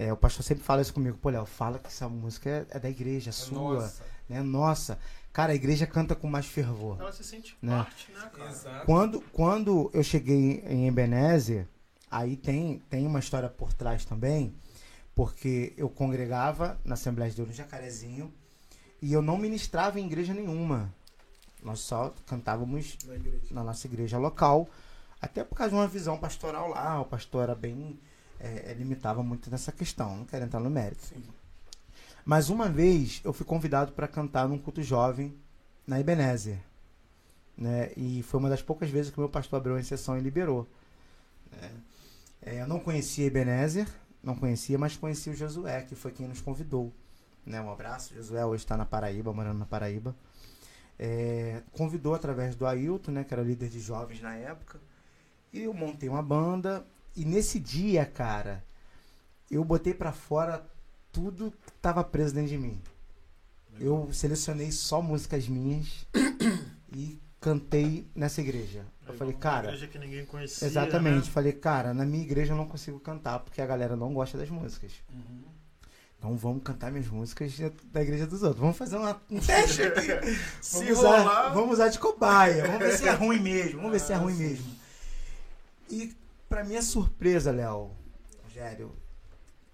[0.00, 1.18] É, o pastor sempre fala isso comigo.
[1.18, 3.80] Pô, Léo, fala que essa música é, é da igreja, é sua.
[3.80, 4.04] Nossa.
[4.28, 4.40] Né?
[4.42, 4.96] Nossa.
[5.32, 6.96] Cara, a igreja canta com mais fervor.
[7.00, 7.72] Ela se sente Né?
[7.76, 8.48] parte, né, cara?
[8.48, 8.86] Exato.
[8.86, 11.66] Quando, quando eu cheguei em Ebenezer,
[12.08, 14.54] aí tem, tem uma história por trás também,
[15.16, 18.32] porque eu congregava na Assembleia de Deus no Jacarezinho
[19.02, 20.94] e eu não ministrava em igreja nenhuma.
[21.60, 23.14] Nós só cantávamos Na
[23.50, 24.68] na nossa igreja local,
[25.20, 27.00] até por causa de uma visão pastoral lá.
[27.00, 27.98] O pastor era bem.
[28.40, 31.06] É, limitava muito nessa questão, não quero entrar no mérito.
[31.06, 31.22] Sim.
[32.24, 35.34] Mas uma vez eu fui convidado para cantar num culto jovem
[35.86, 36.58] na Ebenezer.
[37.56, 37.90] Né?
[37.96, 40.68] E foi uma das poucas vezes que o meu pastor abriu uma exceção e liberou.
[41.50, 41.70] né?
[42.42, 43.88] É, eu não conhecia Ebenezer,
[44.22, 46.92] não conhecia, mas conhecia o Josué, que foi quem nos convidou.
[47.44, 47.60] Né?
[47.60, 50.14] Um abraço, Josué hoje está na Paraíba, morando na Paraíba.
[50.98, 54.80] É, convidou através do Ailton, né, que era líder de jovens na época.
[55.52, 56.84] E eu montei uma banda.
[57.16, 58.64] E nesse dia, cara,
[59.50, 60.64] eu botei pra fora
[61.12, 62.80] tudo que tava preso dentro de mim.
[63.80, 66.06] Eu selecionei só músicas minhas
[66.94, 68.84] e cantei nessa igreja.
[69.06, 71.26] Eu falei, Uma cara, igreja que ninguém conhecia, exatamente.
[71.26, 71.32] né?
[71.32, 74.50] Falei, cara, na minha igreja eu não consigo cantar porque a galera não gosta das
[74.50, 74.92] músicas.
[75.12, 75.44] Uhum.
[76.18, 77.56] Então vamos cantar minhas músicas
[77.92, 78.60] da igreja dos outros.
[78.60, 80.36] Vamos fazer uma, um teste aqui.
[80.60, 82.66] Se Vamos usar, rolar, vamos usar de cobaia.
[82.66, 83.76] Vamos ver se é ruim mesmo.
[83.76, 84.76] Vamos ver se é ruim mesmo.
[85.88, 86.12] E
[86.48, 87.90] pra minha surpresa, Léo,
[88.44, 88.92] Rogério,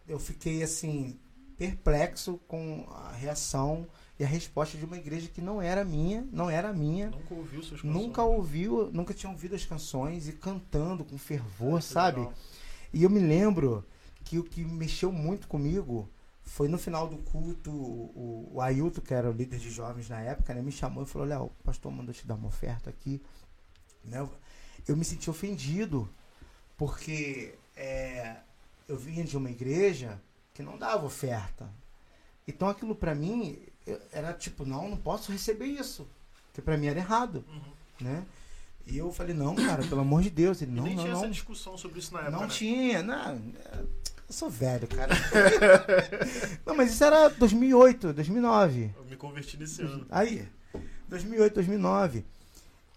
[0.07, 1.19] eu fiquei assim,
[1.57, 3.87] perplexo com a reação
[4.19, 7.11] e a resposta de uma igreja que não era minha, não era minha.
[7.11, 8.03] Nunca ouviu suas canções.
[8.03, 12.19] Nunca ouviu, nunca tinha ouvido as canções e cantando com fervor, Que sabe?
[12.21, 12.35] legal.
[12.93, 13.85] E eu me lembro
[14.25, 16.09] que o que mexeu muito comigo
[16.43, 20.21] foi no final do culto, o, o Ailton, que era o líder de jovens na
[20.21, 23.21] época, né, me chamou e falou, Léo, o pastor mandou te dar uma oferta aqui.
[24.05, 24.27] Né?
[24.87, 26.09] Eu me senti ofendido,
[26.77, 28.37] porque é,
[28.89, 30.21] eu vinha de uma igreja
[30.53, 31.69] que não dava oferta.
[32.47, 36.07] Então aquilo pra mim eu- era tipo, não, não posso receber isso.
[36.49, 37.63] Porque pra mim era errado, Uhum.
[38.07, 38.25] né?
[38.87, 40.61] E eu falei, não, cara, pelo amor de Deus.
[40.61, 41.21] Ele, E não, nem não, tinha não.
[41.23, 42.49] essa discussão sobre isso na época, Não né?
[42.49, 43.35] tinha, não.
[44.29, 45.14] Eu sou velho, cara.
[46.66, 48.93] não, mas isso era 2008, 2009.
[48.97, 50.07] Eu me converti nesse ano.
[50.11, 50.47] Aí,
[51.09, 52.25] 2008, 2009.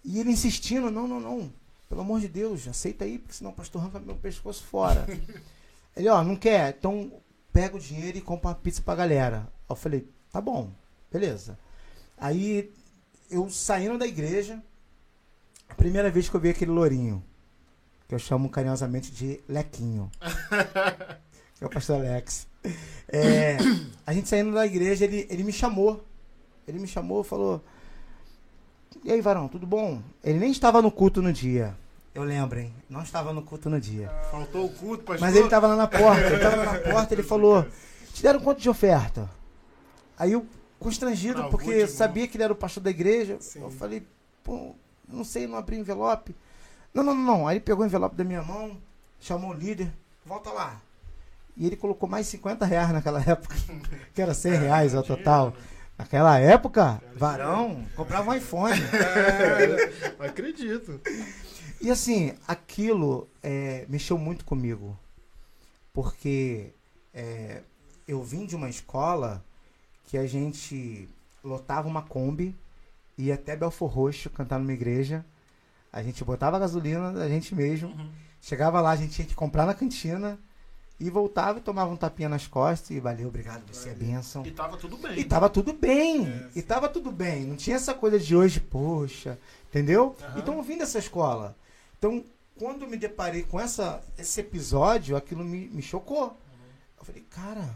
[0.04, 1.54] E ele insistindo, não, não, não.
[1.90, 5.06] Pelo amor de Deus, aceita aí, porque senão o pastor arranca meu pescoço fora.
[5.96, 7.12] ele, ó, não quer, então
[7.54, 9.48] pega o dinheiro e compra uma pizza pra galera.
[9.70, 10.70] Eu falei, tá bom,
[11.12, 11.58] beleza.
[12.18, 12.74] Aí,
[13.30, 14.62] eu saindo da igreja,
[15.76, 17.24] Primeira vez que eu vi aquele lourinho,
[18.08, 20.10] que eu chamo carinhosamente de Lequinho.
[21.56, 22.48] que é o pastor Alex.
[23.08, 23.58] É,
[24.06, 26.04] a gente saindo da igreja, ele, ele me chamou.
[26.68, 27.64] Ele me chamou falou:
[29.04, 30.02] E aí, varão, tudo bom?
[30.24, 31.76] Ele nem estava no culto no dia.
[32.14, 32.74] Eu lembro, hein?
[32.90, 34.10] Não estava no culto no dia.
[34.32, 35.22] Faltou o culto, pastor.
[35.22, 36.26] Mas ele estava lá na porta.
[36.26, 37.66] Ele estava na porta, ele falou:
[38.14, 39.30] Te deram quanto de oferta?
[40.18, 40.46] Aí eu,
[40.80, 43.62] constrangido, Ah, porque sabia que ele era o pastor da igreja, Sim.
[43.62, 44.06] eu falei:
[44.44, 44.74] Pô,
[45.08, 46.36] não sei, não abri envelope.
[46.94, 47.48] Não, não, não, não.
[47.48, 48.76] Aí ele pegou o envelope da minha mão,
[49.20, 49.94] chamou o líder,
[50.26, 50.82] volta lá.
[51.56, 53.56] E ele colocou mais 50 reais naquela época,
[54.14, 55.54] que era 100 reais ao total.
[55.98, 58.80] Naquela época, varão, comprava um iPhone.
[60.20, 61.02] Acredito.
[61.82, 64.98] E assim, aquilo é, mexeu muito comigo.
[65.92, 66.72] Porque
[67.14, 67.62] é,
[68.08, 69.44] eu vim de uma escola
[70.06, 71.10] que a gente
[71.44, 72.56] lotava uma Kombi,
[73.18, 75.26] ia até Belfor Roxo cantar numa igreja.
[75.92, 77.90] A gente botava gasolina da gente mesmo.
[77.90, 78.12] Uhum.
[78.40, 80.38] Chegava lá, a gente tinha que comprar na cantina.
[81.00, 82.90] E voltava e tomava um tapinha nas costas.
[82.90, 84.46] E valeu, obrigado, você é bênção.
[84.46, 85.20] E tava tudo bem.
[85.20, 86.28] E tava tudo bem.
[86.28, 87.46] É, e tava tudo bem.
[87.46, 89.38] Não tinha essa coisa de hoje, poxa,
[89.70, 90.16] entendeu?
[90.22, 90.40] Aham.
[90.40, 91.56] Então eu vim dessa escola.
[91.98, 92.24] Então,
[92.58, 96.36] quando me deparei com essa, esse episódio, aquilo me, me chocou.
[96.98, 97.70] Eu falei, cara,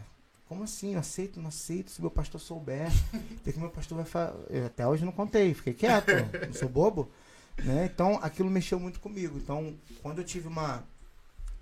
[0.48, 0.94] como assim?
[0.94, 2.88] Eu aceito, não aceito, se meu pastor souber.
[3.46, 4.34] O que meu pastor vai falar?
[4.66, 6.08] Até hoje não contei, fiquei quieto,
[6.46, 7.10] não sou bobo.
[7.58, 7.90] Né?
[7.92, 9.36] Então, aquilo mexeu muito comigo.
[9.36, 10.84] Então, quando eu tive uma,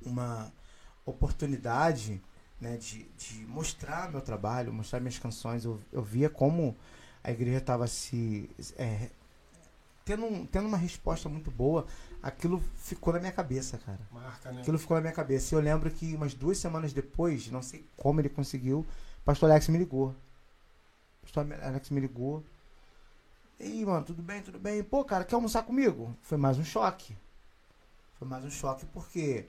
[0.03, 0.53] uma
[1.07, 2.21] oportunidade
[2.61, 6.77] né, de, de mostrar meu trabalho, mostrar minhas canções, eu, eu via como
[7.25, 9.11] a igreja estava se é,
[10.05, 11.87] tendo, um- tendo uma resposta muito boa.
[12.23, 14.01] Aquilo ficou na minha cabeça, cara.
[14.13, 14.61] Marca, né?
[14.61, 15.55] Aquilo ficou na minha cabeça.
[15.55, 19.51] E eu lembro que umas duas semanas depois, não sei como ele conseguiu, o pastor
[19.51, 20.09] Alex me ligou.
[20.09, 22.45] O pastor Alex me ligou.
[23.59, 24.83] E aí, mano, tudo bem, tudo bem?
[24.83, 26.15] Pô, cara, quer almoçar comigo?
[26.23, 27.17] Foi mais um choque.
[28.19, 29.47] Foi mais um choque porque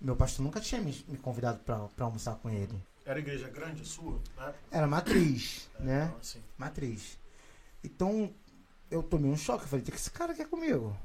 [0.00, 2.74] meu pastor nunca tinha me, me convidado pra almoçar com ele.
[3.06, 4.54] Era igreja grande a sua, né?
[4.70, 6.04] Era matriz, É, né?
[6.06, 7.18] então, assim, Matriz.
[7.82, 8.32] Então,
[8.90, 9.64] eu tomei um choque.
[9.64, 10.96] Eu falei, o que esse cara quer comigo?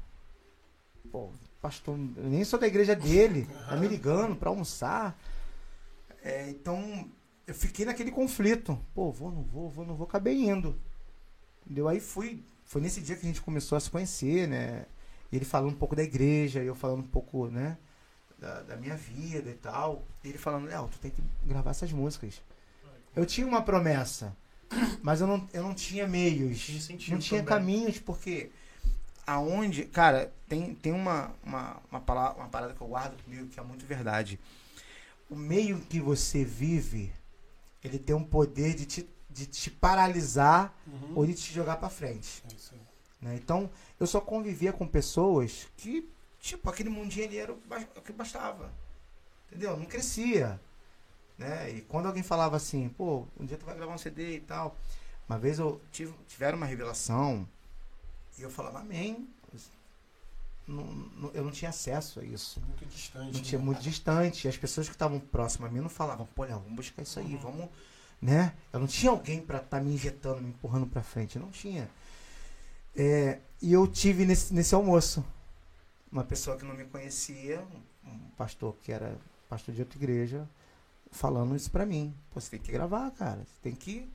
[1.12, 1.30] Pô,
[1.60, 3.46] pastor, eu nem sou da igreja dele.
[3.68, 5.18] Tá me ligando pra almoçar.
[6.22, 7.10] É, então,
[7.46, 8.78] eu fiquei naquele conflito.
[8.94, 10.06] Pô, vou, não vou, vou, não vou.
[10.06, 10.74] Acabei indo.
[11.64, 11.86] Entendeu?
[11.88, 12.42] Aí fui.
[12.64, 14.86] Foi nesse dia que a gente começou a se conhecer, né?
[15.30, 17.76] E ele falando um pouco da igreja, eu falando um pouco, né?
[18.40, 20.02] Da, da minha vida e tal.
[20.24, 22.40] E ele falando, Léo, tu tem que gravar essas músicas.
[23.14, 24.34] Eu tinha uma promessa,
[25.02, 26.58] mas eu não, eu não tinha meios.
[26.58, 27.44] Tinha não tinha também.
[27.44, 28.50] caminhos, porque
[29.26, 29.84] aonde.
[29.84, 33.62] Cara, tem, tem uma, uma, uma, palavra, uma parada que eu guardo comigo que é
[33.62, 34.38] muito verdade.
[35.28, 37.12] O meio que você vive,
[37.84, 41.12] ele tem um poder de te, de te paralisar Uhum.
[41.14, 42.42] ou de te jogar pra frente.
[42.50, 43.34] É né?
[43.36, 46.10] Então, eu só convivia com pessoas que,
[46.40, 48.70] tipo, aquele mundinho ali era o que bastava.
[49.48, 49.76] Entendeu?
[49.76, 50.60] Não crescia.
[51.38, 51.70] Né?
[51.70, 54.76] E quando alguém falava assim, pô, um dia tu vai gravar um CD e tal.
[55.28, 57.48] Uma vez eu tive, tiveram uma revelação
[58.38, 59.28] e eu falava, amém.
[60.66, 62.60] Não- não- eu não tinha acesso a isso.
[62.60, 63.34] Muito distante.
[63.34, 63.64] Não tinha né?
[63.64, 64.46] muito distante.
[64.46, 67.40] As pessoas que estavam próximas a mim não falavam, pô, vamos buscar isso aí, Uhum.
[67.40, 67.68] vamos.
[68.22, 68.52] Né?
[68.72, 71.38] Eu não tinha alguém pra estar me injetando, me empurrando pra frente.
[71.38, 71.90] Não tinha.
[72.94, 75.24] É, e eu tive nesse, nesse almoço
[76.10, 77.62] uma pessoa que não me conhecia,
[78.04, 79.16] um, pastor que era
[79.48, 80.48] pastor de outra igreja,
[81.10, 82.14] falando isso pra mim.
[82.30, 83.40] Pô, você tem que gravar, cara.
[83.44, 84.08] Você tem que.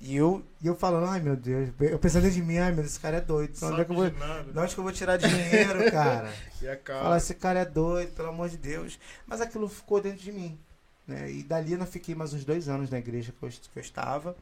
[0.00, 2.82] E eu, e eu falando, ai meu Deus, eu pensando dentro de mim, ai meu
[2.82, 3.54] Deus, esse cara é doido.
[3.62, 6.34] Onde, é que eu vou, de onde que eu vou tirar dinheiro, cara?
[6.60, 7.02] E a cara.
[7.02, 8.98] Falar, esse cara é doido, pelo amor de Deus.
[9.26, 10.58] Mas aquilo ficou dentro de mim.
[11.06, 11.30] Né?
[11.30, 13.80] E dali eu não fiquei mais uns dois anos na igreja que eu, que eu
[13.80, 14.36] estava.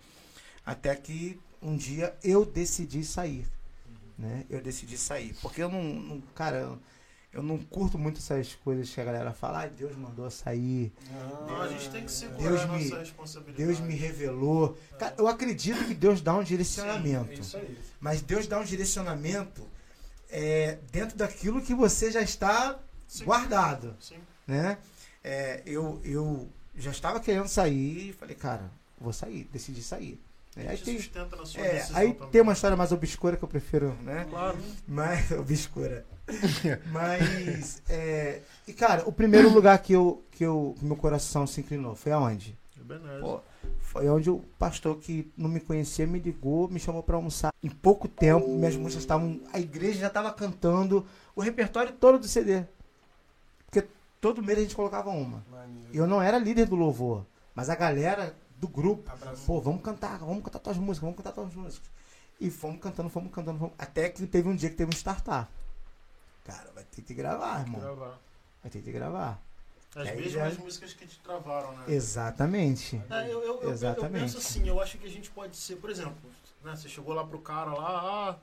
[0.65, 3.47] Até que um dia eu decidi sair.
[4.23, 4.45] Né?
[4.49, 5.35] Eu decidi sair.
[5.43, 5.83] Porque eu não.
[5.83, 6.79] não- cara,
[7.33, 10.93] eu, não curto muito essas coisas que a galera fala, ah, Deus mandou sair,
[11.49, 13.65] Não, a gente tem que segurar Deus a me- nossa responsabilidade.
[13.67, 14.79] Deus me revelou.
[14.97, 17.31] Cara, eu acredito que Deus dá um Sim, direcionamento.
[17.33, 17.77] é isso aí.
[17.99, 19.67] Mas Deus dá um direcionamento
[20.31, 23.25] é, dentro daquilo que você já está Sim.
[23.25, 24.19] guardado Sim.
[24.47, 24.79] né?
[25.25, 28.71] É, eu, eu já estava querendo sair e falei, cara,
[29.01, 30.23] vou sair, decidi sair.
[30.57, 32.31] É, aí Te tem, sustenta na sua é, aí também.
[32.31, 34.27] tem uma história mais obscura que eu prefiro, né?
[34.29, 34.59] Claro.
[34.87, 36.05] Mais obscura.
[36.93, 41.61] Mas, é, e cara, o primeiro lugar que eu, que eu, que meu coração se
[41.61, 42.57] inclinou foi aonde?
[42.91, 43.21] É.
[43.21, 43.41] Pô,
[43.81, 47.53] foi onde o pastor que não me conhecia me ligou, me chamou pra almoçar.
[47.63, 49.41] Em pouco tempo, minhas músicas estavam.
[49.53, 52.65] A igreja já estava cantando o repertório todo do CD.
[53.67, 53.87] Porque
[54.21, 55.45] todo mês a gente colocava uma.
[55.51, 55.89] Maneiro.
[55.95, 57.25] Eu não era líder do louvor,
[57.55, 59.45] mas a galera do grupo, Abraço.
[59.45, 61.91] pô, vamos cantar, vamos cantar tuas músicas, vamos cantar tuas músicas.
[62.41, 65.51] E fomos cantando, fomos cantando, fomos- até que teve um dia que teve um startar.
[66.45, 67.81] Cara, vai ter que gravar, irmão.
[67.81, 68.19] Gravar.
[68.63, 69.41] Vai ter que gravar.
[69.97, 71.85] As Aí mesmas já- músicas que te travaram, né?
[71.89, 73.03] Exatamente.
[73.11, 74.23] É, eu, eu, eu, eu Exatamente.
[74.23, 76.15] penso assim, eu acho que a gente pode ser, por exemplo,
[76.63, 78.37] né, você chegou lá pro cara lá, ah,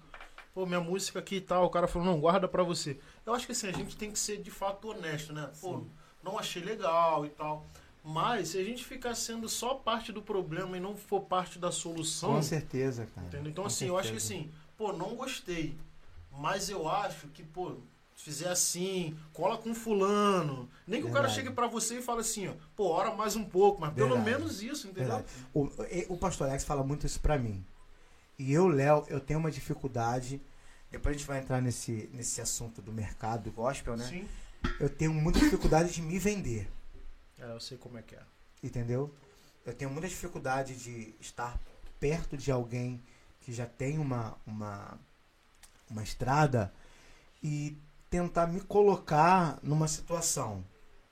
[0.53, 2.99] pô, minha música aqui e tal, o cara falou, não, guarda pra você.
[3.25, 5.49] Eu acho que assim, a gente tem que ser de fato honesto, né?
[5.61, 5.85] Pô,
[6.21, 7.65] não achei legal e tal.
[8.03, 11.71] Mas se a gente ficar sendo só parte do problema e não for parte da
[11.71, 13.27] solução, Com certeza, cara.
[13.27, 13.51] entendeu?
[13.51, 14.49] Então Com assim, eu acho que certeza.
[14.49, 15.75] assim, pô, não gostei.
[16.31, 17.75] Mas eu acho que, pô,
[18.15, 20.69] se fizer assim, cola com fulano.
[20.87, 21.43] Nem que o cara Verdade.
[21.43, 24.29] chegue pra você e fale assim, ó, pô, ora mais um pouco, mas pelo Verdade.
[24.31, 25.09] menos isso, entendeu?
[25.15, 25.27] Verdade.
[25.53, 25.69] O,
[26.13, 27.63] o pastor Alex fala muito isso pra mim.
[28.37, 30.41] E eu, Léo, eu tenho uma dificuldade.
[30.89, 34.05] Depois a gente vai entrar nesse, nesse assunto do mercado do gospel, né?
[34.07, 34.27] Sim.
[34.79, 36.69] Eu tenho muita dificuldade de me vender.
[37.39, 38.21] É, eu sei como é que é.
[38.63, 39.13] Entendeu?
[39.65, 41.57] Eu tenho muita dificuldade de estar
[41.99, 43.01] perto de alguém
[43.41, 44.97] que já tem uma, uma,
[45.89, 46.73] uma estrada
[47.43, 47.77] e
[48.09, 50.63] tentar me colocar numa situação.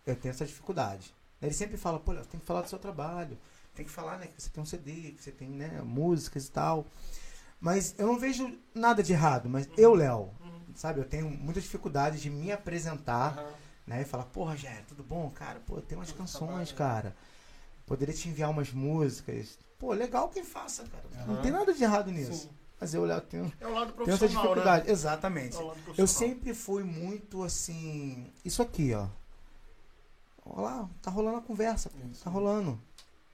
[0.05, 1.13] Eu tenho essa dificuldade.
[1.41, 3.37] Ele sempre fala, pô, tem que falar do seu trabalho.
[3.75, 6.51] Tem que falar, né, que você tem um CD, que você tem, né, músicas e
[6.51, 6.87] tal.
[7.59, 9.47] Mas eu não vejo nada de errado.
[9.47, 10.61] Mas eu, Léo, Uhum.
[10.75, 13.53] sabe, eu tenho muita dificuldade de me apresentar Aham.
[13.87, 14.01] Né?
[14.01, 15.29] E falar, porra, Rogério, tudo bom?
[15.31, 17.15] Cara, pô, tem umas canções, cara.
[17.85, 19.57] Poderia te enviar umas músicas.
[19.79, 21.05] Pô, legal quem faça, cara.
[21.25, 21.41] Não Aham.
[21.41, 22.33] tem nada de errado nisso.
[22.33, 22.49] Sim.
[22.79, 24.85] Mas eu, Léo, tenho, É o lado tenho essa profissional, dificuldade.
[24.85, 24.91] né?
[24.91, 25.57] Exatamente.
[25.57, 28.31] É Eu sempre fui muito assim.
[28.45, 29.07] Isso aqui, ó.
[30.45, 31.89] Olha lá, tá rolando a conversa.
[32.11, 32.23] Isso.
[32.23, 32.79] Tá rolando.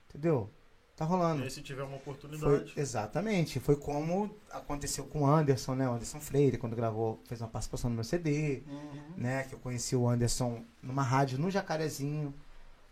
[0.10, 0.50] Entendeu?
[0.96, 1.44] Tá E rolando.
[1.44, 2.74] aí, se tiver uma Foi, oportunidade.
[2.78, 3.60] exatamente.
[3.60, 5.90] Foi como aconteceu com o Anderson, né?
[5.90, 9.04] O Anderson Freire, quando gravou, fez uma participação no meu CD Uhum.
[9.18, 9.44] né?
[9.44, 12.34] Que eu conheci o Anderson numa rádio no Jacarezinho.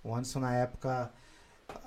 [0.03, 1.11] O Anderson na época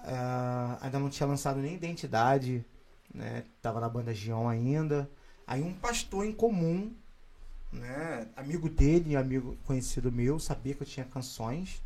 [0.04, 2.64] ah, ainda não tinha lançado nem identidade,
[3.12, 3.44] né?
[3.60, 5.10] Tava na banda Gion ainda.
[5.46, 6.94] Aí um pastor em comum,
[7.72, 8.28] né?
[8.36, 11.82] Amigo dele, amigo conhecido meu, sabia que eu tinha canções.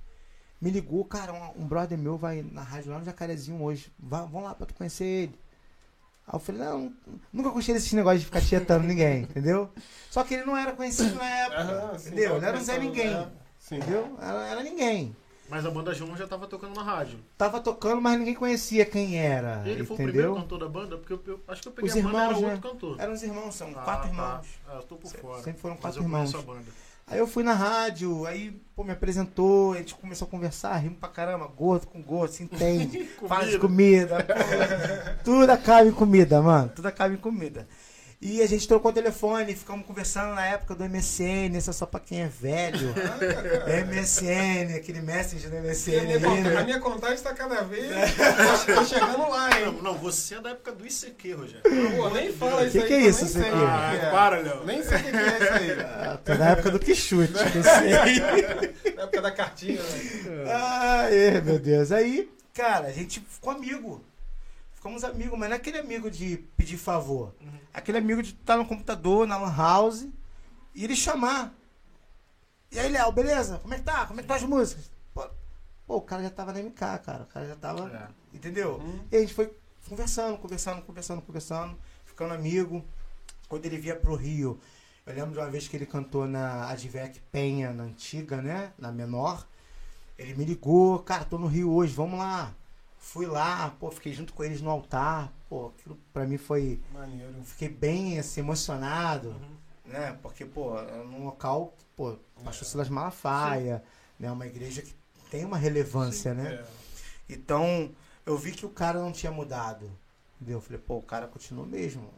[0.61, 3.93] Me ligou, cara, um, um brother meu vai na rádio lá no Jacarezinho hoje.
[3.99, 5.39] Vá, vamos lá pra tu conhecer ele.
[6.27, 6.93] Aí eu falei, não,
[7.33, 9.71] nunca gostei desses negócios de ficar tietando ninguém, entendeu?
[10.11, 11.61] Só que ele não era conhecido na época.
[11.61, 12.37] Aham, sim, entendeu?
[12.37, 13.11] Ele era um Zé Ninguém.
[13.11, 13.29] né?
[13.59, 13.77] Sim.
[13.77, 14.17] Entendeu?
[14.21, 15.17] Era, era ninguém.
[15.49, 17.19] Mas a banda João já tava tocando na rádio.
[17.39, 19.63] Tava tocando, mas ninguém conhecia quem era.
[19.65, 20.43] E ele foi o primeiro entendeu?
[20.43, 20.99] cantor da banda?
[20.99, 22.53] Porque eu, eu acho que eu peguei Os a banda irmãos, era né?
[22.55, 23.01] outro cantor.
[23.01, 24.09] Eram os irmãos, são Ah, quatro tá.
[24.09, 24.47] irmãos.
[24.69, 25.43] Ah, eu tô por fora.
[25.43, 26.33] sempre foram Mas quatro eu irmãos.
[27.11, 30.99] Aí eu fui na rádio, aí, pô, me apresentou, a gente começou a conversar, rimos
[30.99, 33.09] pra caramba, gordo com gordo, se entende.
[33.51, 34.35] De comida, pô,
[35.25, 36.71] tudo acaba em comida, mano.
[36.75, 37.67] Tudo acaba em comida.
[38.21, 41.87] E a gente trocou o telefone, ficamos conversando na época do MSN, isso é só
[41.87, 42.93] pra quem é velho.
[43.87, 46.65] MSN, aquele messenger do MSN aí, contagem, a né?
[46.65, 47.87] minha contagem está cada vez.
[48.67, 49.79] Tô- Tô chegando lá, Não, hein?
[49.83, 51.63] não, você é da época do ICQ, Rogério.
[51.97, 52.87] Pô, nem fala isso Que aí.
[52.89, 53.55] que é isso, sei CQ?
[53.55, 54.11] o que Ah, é.
[54.11, 54.65] para, Léo.
[54.67, 55.81] Nem sei o que que é isso aí.
[55.81, 58.95] Ah, tô na época do que chute, pensei.
[58.97, 60.45] Na época da cartinha, né?
[60.53, 61.93] Ai, meu Deus.
[61.93, 64.03] Aí, cara, a gente ficou amigo.
[64.79, 67.35] Ficamos amigos, mas não é aquele amigo de pedir favor.
[67.41, 67.59] Uhum.
[67.75, 70.07] Aquele amigo de estar no computador, na lan house,
[70.73, 71.53] e ele chamar.
[72.71, 73.59] E aí, Léo, beleza?
[73.59, 74.07] Como é que tá?
[74.07, 74.89] Como é que tá as músicas?
[75.13, 75.29] Pô,
[75.85, 77.25] pô, o cara já tava na MK, cara.
[77.25, 77.91] O cara já tava.
[77.91, 78.37] É.
[78.37, 78.77] Entendeu?
[78.77, 79.05] Uhum.
[79.11, 79.53] E a gente foi
[79.89, 82.85] conversando, conversando, conversando, conversando, ficando amigo.
[83.49, 84.61] Quando ele via pro Rio,
[85.05, 88.73] eu lembro de uma vez que ele cantou na Advec Penha, na antiga, né?
[88.79, 89.45] Na menor.
[90.17, 92.55] Ele me ligou, cara, tô no Rio hoje, vamos lá.
[93.11, 95.33] Fui lá, pô, fiquei junto com eles no altar.
[95.49, 96.79] Pô, aquilo pra mim foi.
[96.93, 97.43] Maneiro.
[97.43, 99.57] Fiquei bem assim, emocionado, Uhum.
[99.87, 100.19] né?
[100.23, 103.83] Porque, pô, é num local, pô, Pastor Silas Malafaia,
[104.21, 104.31] né?
[104.31, 104.95] Uma igreja que
[105.31, 106.53] tem uma relevância, né?
[106.57, 106.65] É.
[107.33, 107.91] Então,
[108.27, 109.91] eu vi que o cara não tinha mudado.
[110.37, 110.59] Entendeu?
[110.59, 112.11] Eu falei, pô, o cara continua mesmo.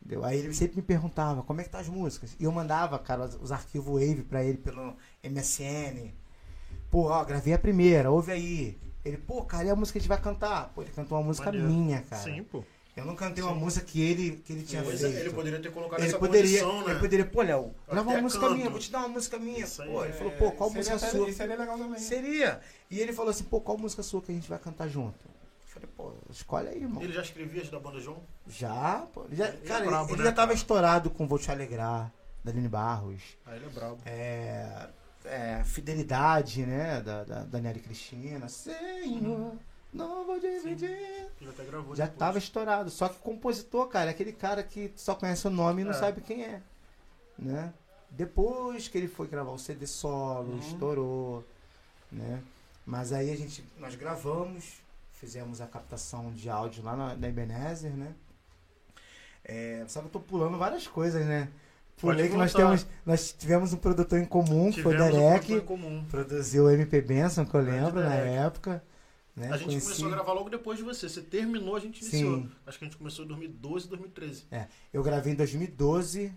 [0.00, 0.24] Entendeu?
[0.24, 2.36] Aí ele sempre me perguntava, como é que tá as músicas?
[2.38, 6.12] E eu mandava, cara, os, os arquivos Wave pra ele pelo MSN.
[6.88, 8.78] Pô, ó, gravei a primeira, ouve aí.
[9.08, 10.68] Ele, pô, cara, e a música que a gente vai cantar?
[10.74, 11.66] Pô, ele cantou uma música Maneiro.
[11.68, 12.22] minha, cara.
[12.22, 12.62] Sim, pô.
[12.96, 13.58] Eu não cantei uma Sim.
[13.60, 15.16] música que ele, que ele tinha Pois feito.
[15.16, 16.90] é, ele poderia ter colocado Ele essa poderia, condição, né?
[16.92, 18.56] ele poderia, pô, Léo, grava uma música canto.
[18.56, 19.60] minha, vou te dar uma música minha.
[19.60, 19.84] Isso.
[19.84, 21.32] Pô, ele É, falou, pô, qual seria música até- sua?
[21.32, 22.00] Seria legal também.
[22.00, 22.60] Seria.
[22.90, 25.16] E ele falou assim, pô, qual música sua que a gente vai cantar junto?
[25.26, 27.00] Eu falei, pô, escolhe aí, irmão.
[27.00, 28.18] Ele já escrevia as da banda João?
[28.48, 29.24] Já, pô.
[29.26, 30.58] Ele já, Ele é cara, ele- brabo, ele né, já tava cara?
[30.58, 33.22] estourado com Vou Te Alegrar, da Aline Barros.
[33.46, 33.98] Ah, ele é brabo.
[34.06, 34.88] É,
[35.28, 38.48] é, Fidelidade, né, da, da Daniela e Cristina.
[38.48, 39.52] Senhor,
[39.92, 40.90] não vou dividir.
[41.40, 42.18] Ele até gravou Já depois.
[42.18, 42.90] tava estourado.
[42.90, 45.94] Só que compositor, cara, é aquele cara que só conhece o nome e não É.
[45.94, 46.60] sabe quem é.
[47.38, 47.72] Né?
[48.10, 50.58] Depois que ele foi gravar o CD solo, Uhum.
[50.58, 51.44] estourou.
[52.10, 52.42] Né?
[52.86, 54.80] Mas aí a gente, nós gravamos,
[55.12, 58.14] fizemos a captação de áudio lá na, na Ebenezer, né?
[59.44, 61.48] É, que eu tô pulando várias coisas, né?
[62.00, 65.60] Pulei que nós, temos, nós tivemos um produtor em comum, que foi o um Derek.
[65.62, 66.04] comum.
[66.08, 68.82] Produziu o MP Benson, que eu lembro na época.
[69.34, 69.50] Né?
[69.52, 71.08] A gente Conheci- começou a gravar logo depois de você.
[71.08, 72.38] Você terminou, a gente iniciou.
[72.38, 72.50] Sim.
[72.66, 74.44] Acho que a gente começou em 2012, 2013.
[74.92, 76.32] Eu gravei em 2012.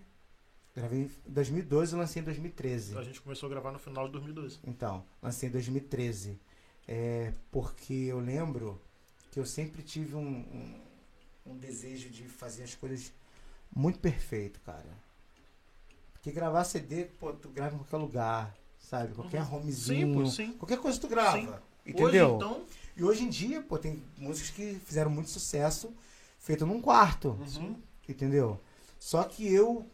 [0.74, 2.96] Gravei em 2012 e lancei em 2013.
[2.96, 4.58] A gente começou a gravar no final de 2012.
[4.64, 6.38] Então, lancei em 2013.
[6.88, 8.80] É, porque eu lembro
[9.30, 10.80] que eu sempre tive um, um,
[11.52, 13.12] um desejo de fazer as coisas
[13.74, 15.01] muito perfeito, cara.
[16.22, 19.12] Porque gravar CD, pô, tu grava em qualquer lugar, sabe?
[19.12, 19.56] Qualquer Uhum.
[19.56, 20.24] homezinho.
[20.30, 20.52] Sim, sim.
[20.52, 21.36] Qualquer coisa tu grava.
[21.36, 21.52] Sim.
[21.84, 22.06] Entendeu?
[22.28, 22.62] Hoje, então,
[22.96, 25.92] E hoje em dia, pô, tem músicas que fizeram muito sucesso
[26.38, 27.30] feito num quarto.
[27.58, 27.74] Uhum.
[28.08, 28.60] Entendeu?
[29.00, 29.84] Só que eu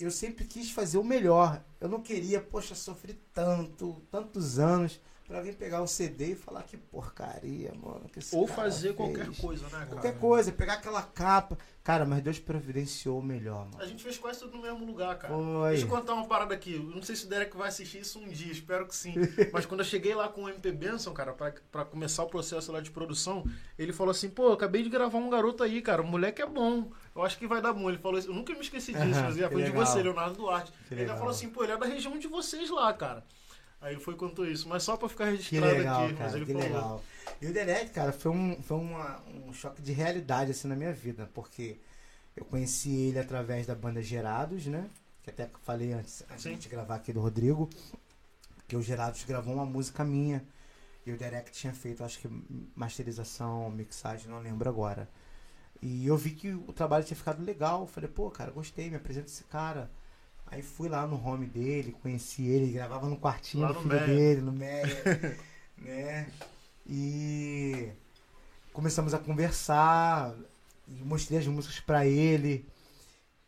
[0.00, 1.62] eu sempre quis fazer o melhor.
[1.80, 6.62] Eu não queria, poxa, sofrer tanto, tantos anos pra alguém pegar o CD e falar
[6.64, 8.08] que porcaria, mano.
[8.12, 8.96] que Ou fazer fez.
[8.96, 9.86] qualquer coisa, né, cara?
[9.86, 11.56] Qualquer coisa, pegar aquela capa.
[11.82, 13.86] Cara, mas Deus providenciou o melhor, A mano.
[13.86, 15.34] gente fez quase tudo no mesmo lugar, cara.
[15.34, 15.70] Foi.
[15.70, 16.74] Deixa eu contar uma parada aqui.
[16.76, 19.14] Eu Não sei se o Derek vai assistir isso um dia, espero que sim.
[19.52, 22.72] Mas quando eu cheguei lá com o MP Benson, cara, pra, pra começar o processo
[22.72, 23.44] lá de produção,
[23.78, 26.00] ele falou assim: pô, acabei de gravar um garoto aí, cara.
[26.00, 26.90] O moleque é bom.
[27.14, 27.88] Eu acho que vai dar bom.
[27.88, 28.28] Ele falou isso.
[28.28, 30.72] Eu nunca me esqueci disso, mas foi de você, Leonardo Duarte.
[30.88, 31.18] Que ele ainda legal.
[31.18, 33.22] falou assim: pô, ele é da região de vocês lá, cara.
[33.84, 36.12] Aí ele foi contou isso, mas só pra ficar Que registrado legal, aqui.
[36.14, 36.66] mas cara, ele que falou.
[36.68, 37.04] legal.
[37.42, 40.92] E o Derek, cara, foi, um, foi uma- um choque de realidade, assim, na minha
[40.92, 41.28] vida.
[41.34, 41.76] Porque
[42.34, 44.88] eu conheci ele através da banda Gerados, né?
[45.22, 47.68] Que até falei antes, antes de gravar aqui do Rodrigo.
[48.66, 50.42] Que o Gerados gravou uma música minha.
[51.04, 52.28] E o Derek tinha feito, acho que
[52.74, 55.06] masterização, mixagem, não lembro agora.
[55.82, 57.86] E eu vi que o trabalho tinha ficado legal.
[57.86, 59.90] Falei, pô, cara, gostei, me apresenta esse cara.
[60.54, 63.94] Aí fui lá no home dele, conheci ele, gravava no quartinho Lá do no filho
[63.94, 64.06] Meia.
[64.06, 65.38] dele, no Meia,
[65.78, 66.28] né?
[66.86, 67.88] E
[68.72, 70.32] começamos a conversar,
[70.86, 72.64] mostrei as músicas pra ele.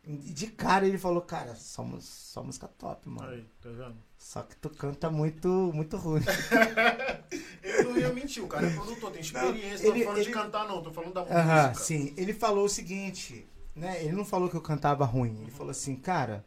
[0.05, 3.29] E de cara ele falou, cara, só, só música top, mano.
[3.29, 3.95] Aí, tá vendo?
[4.17, 6.21] Só que tu canta muito, muito ruim.
[7.61, 9.87] Ele não ia mentir, o cara é produtor, tem experiência.
[9.89, 11.73] Não, ele- tô falando de ele- cantar, não, tô falando da música.
[11.75, 12.13] sim.
[12.17, 13.45] Ele falou o seguinte,
[13.75, 14.01] né?
[14.03, 15.37] Ele não falou que eu cantava ruim.
[15.41, 16.43] Ele falou assim, cara,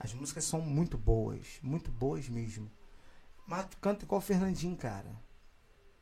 [0.00, 2.68] as músicas são muito boas, muito boas mesmo.
[3.46, 5.10] Mas tu canta igual o Fernandinho, cara.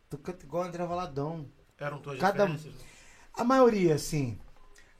[0.08, 1.50] Tu canta igual o André Valadão.
[1.78, 2.74] Eram tuas Cada- referências.
[2.74, 2.80] né?
[3.34, 4.38] A maioria, sim.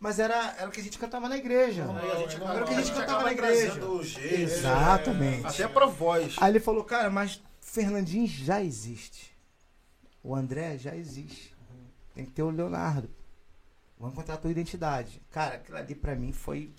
[0.01, 1.84] Mas era, era o que a gente cantava na igreja.
[1.84, 3.72] Aí a gente, Era era o que a gente cantava acaba na igreja.
[4.03, 5.46] jeito, Exatamente.
[5.46, 6.36] Até pra voz.
[6.40, 9.36] Aí ele falou, cara, mas Fernandinho já existe.
[10.22, 11.55] O André já existe.
[12.14, 13.11] Tem que ter o Leonardo.
[13.99, 15.20] Vamos encontrar a tua identidade.
[15.30, 16.72] Cara, aquilo ali pra mim foi.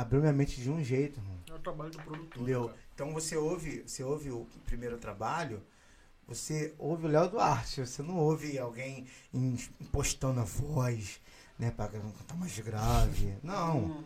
[0.00, 1.36] Abriu minha mente de um jeito, irmão.
[1.48, 2.36] É o trabalho do produtor.
[2.42, 2.64] Entendeu?
[2.68, 2.78] cara.
[2.94, 5.62] Então você ouve, você ouve o primeiro trabalho,
[6.26, 11.20] você ouve o Léo Duarte, você não ouve alguém im- impostando a voz,
[11.58, 13.34] né, pra cantar mais grave.
[13.42, 13.78] Não.
[13.78, 14.04] Hum.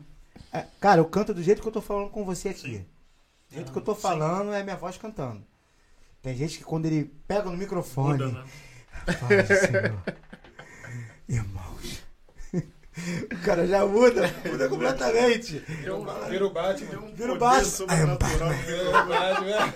[0.53, 2.61] É, cara, eu canto do jeito que eu tô falando com você aqui.
[2.79, 2.87] Sim.
[3.51, 4.01] Do jeito que eu tô Sim.
[4.01, 5.45] falando é minha voz cantando.
[6.23, 8.45] Tem gente que quando ele pega no microfone, Muda, né?
[9.13, 10.03] fala, Senhor,
[11.29, 11.74] irmãos.
[13.33, 15.59] O cara já muda, muda completamente.
[15.59, 15.95] Vira
[16.47, 16.99] o Batman.
[17.01, 17.65] Um Vira o Batman.
[17.65, 18.51] sobrenatural.
[18.51, 19.73] Vira o Batman.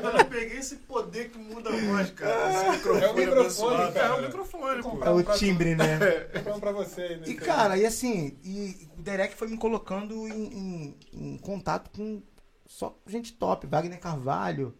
[0.08, 2.50] Eu não peguei esse poder que muda a voz, cara.
[2.52, 4.06] Esse microfone, É o microfone, cara.
[4.06, 5.04] É o microfone, pô.
[5.04, 5.98] É o timbre, né?
[6.44, 7.16] Falando pra você.
[7.16, 7.22] né?
[7.26, 12.22] E cara, e assim, e o Derek foi me colocando em, em- em contato com
[12.66, 14.72] só gente top, Wagner Carvalho,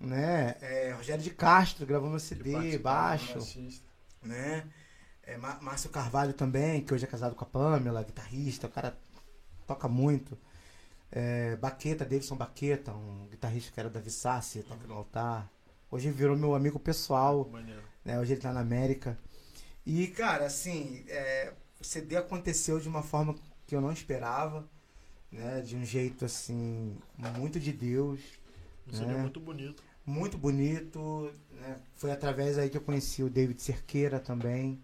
[0.00, 0.56] né?
[0.60, 3.38] É, Rogério de Castro gravou meu CD, baixo,
[4.22, 4.64] né?
[5.30, 8.96] É, Má- Márcio Carvalho também, que hoje é casado com a Pamela, guitarrista, o cara
[9.66, 10.36] toca muito.
[11.12, 15.50] É, Baqueta, Davidson Baqueta, um guitarrista que era da Vissassi, toca no altar.
[15.90, 17.48] Hoje virou meu amigo pessoal
[18.04, 18.18] né?
[18.18, 19.18] Hoje ele tá na América.
[19.84, 23.34] E, cara, assim, é, o CD aconteceu de uma forma
[23.66, 24.68] que eu não esperava,
[25.32, 25.60] né?
[25.62, 26.96] De um jeito, assim,
[27.38, 28.20] muito de Deus,
[28.88, 29.18] Um CD É.
[29.18, 29.82] muito bonito.
[30.06, 31.76] muito bonito, né?
[31.96, 34.80] Foi através aí que eu conheci o David Cerqueira também,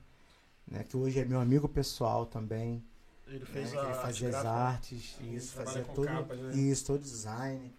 [0.67, 0.85] né?
[0.85, 2.85] Que hoje é meu amigo pessoal também,
[3.27, 3.47] Ele né?
[3.47, 6.55] fez Que a ele fazia as artes, Ele isso, fazia todo, capas, né?
[6.57, 7.75] isso, todo design.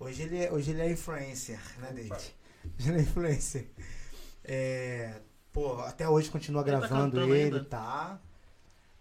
[0.00, 1.92] Hoje ele é, hoje ele é influencer, né.
[1.92, 2.34] David?
[2.78, 3.68] Hoje ele é influencer.
[4.44, 5.20] É,
[5.52, 7.64] pô, até hoje continua Ele tá gravando cantando ele, ainda?
[7.64, 8.20] tá?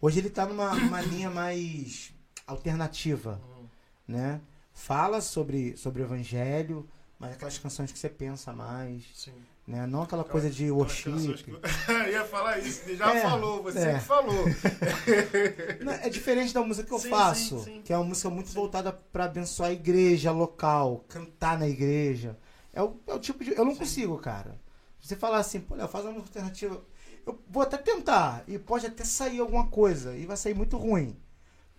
[0.02, 2.12] Hoje ele tá numa, numa linha mais
[2.46, 3.66] alternativa, Hum.
[4.08, 4.42] né?
[4.74, 6.88] Fala sobre, sobre o evangelho,
[7.20, 9.34] mas aquelas canções que você pensa mais, Sim.
[9.68, 9.86] Né?
[9.86, 11.12] Não aquela coisa de worship.
[12.10, 13.94] ia falar isso, já É, falou, você é.
[13.96, 14.46] que falou.
[15.84, 17.82] Não, é diferente da música que eu Sim, faço, sim, sim.
[17.84, 22.38] que é uma música muito voltada pra abençoar a igreja local, cantar na igreja.
[22.74, 23.52] É o, é o tipo de.
[23.58, 24.60] Eu não consigo, cara.
[25.00, 26.82] Você falar assim, pô, Léo, faz uma música alternativa.
[27.26, 31.16] Eu vou até tentar, e pode até sair alguma coisa, e vai sair muito ruim.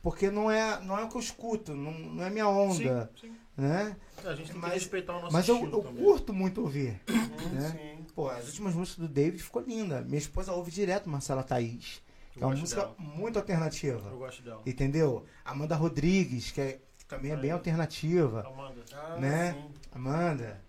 [0.02, 3.28] porque não é, não é o que eu escuto, não, não é minha onda, Sim,
[3.28, 3.36] sim.
[3.58, 3.96] Né?
[4.24, 7.00] É, A gente tem Mas- que respeitar o nosso Mas eu, eu curto muito ouvir.
[7.10, 7.70] Hum, né?
[7.98, 8.06] Sim.
[8.14, 10.00] Pô, as últimas músicas do David ficou linda.
[10.02, 12.02] Minha esposa ouve direto Marcela Thaís,
[12.32, 12.94] que Eu é uma música dela.
[12.98, 14.08] muito alternativa.
[14.10, 14.62] Eu gosto dela.
[14.64, 15.24] Entendeu?
[15.44, 18.46] Amanda Rodrigues, que, é- também é bem alternativa.
[18.46, 18.84] Amanda.
[18.92, 19.52] Ah, Né?
[19.54, 19.70] sim.
[19.92, 20.60] Amanda.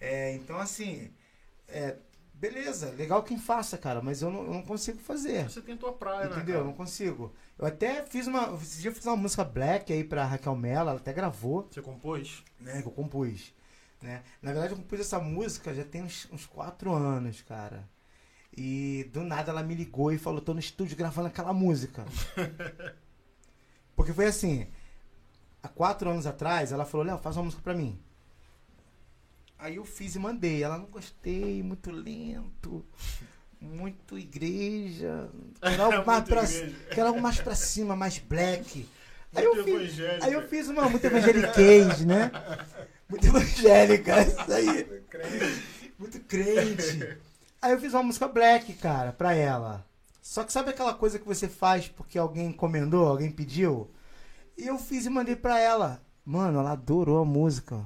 [0.00, 1.10] É, então, assim,
[1.68, 1.96] é,
[2.34, 5.48] beleza, legal quem faça, cara, mas eu não, eu não consigo fazer.
[5.48, 6.36] Você tem tua praia, né?
[6.36, 6.60] Entendeu?
[6.60, 7.32] Eu não consigo.
[7.62, 8.52] Eu até fiz uma.
[8.60, 11.80] Esse dia eu fiz uma música black aí pra Raquel Mello, ela até gravou, Você
[11.80, 12.42] compôs?
[12.58, 12.82] né?
[12.82, 13.54] Que eu compus.
[14.02, 14.24] Né?
[14.42, 17.88] Na verdade, eu compus essa música já tem uns, uns quatro anos, cara.
[18.56, 22.04] E do nada ela me ligou e falou: tô no estúdio gravando aquela música.
[23.94, 24.66] Porque foi assim:
[25.62, 27.96] há quatro anos atrás, ela falou: Léo, faz uma música pra mim.
[29.56, 30.64] Aí eu fiz e mandei.
[30.64, 32.84] Ela não gostei, muito lento,
[33.62, 35.28] muito igreja.
[35.62, 38.88] Quero algo, mais Muito pra, quero algo mais pra cima, mais black.
[39.34, 40.26] Aí Muito eu, fiz, evangélica.
[40.26, 42.30] aí eu fiz uma muito evangeliquez, né?
[43.08, 45.02] Muito evangélica, isso aí.
[45.98, 47.16] Muito crente.
[47.62, 49.86] Aí eu fiz uma música black, cara, pra ela.
[50.20, 53.90] Só que sabe aquela coisa que você faz porque alguém encomendou, alguém pediu?
[54.58, 56.02] E eu fiz e mandei pra ela.
[56.24, 57.84] Mano, ela adorou a música.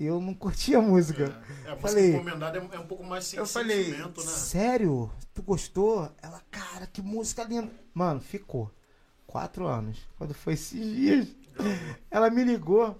[0.00, 1.24] Eu não curti a música.
[1.64, 4.12] É, a música Falei- encomendada é, é um pouco mais sem eu falei, né?
[4.16, 5.10] sério?
[5.34, 6.10] Tu gostou?
[6.22, 7.70] Ela, cara, que música linda.
[7.92, 8.70] Mano, ficou.
[9.26, 9.98] Quatro anos.
[10.16, 11.28] Quando foi esses dias,
[12.10, 12.96] ela me ligou.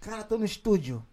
[0.00, 1.04] Cara, tô no estúdio.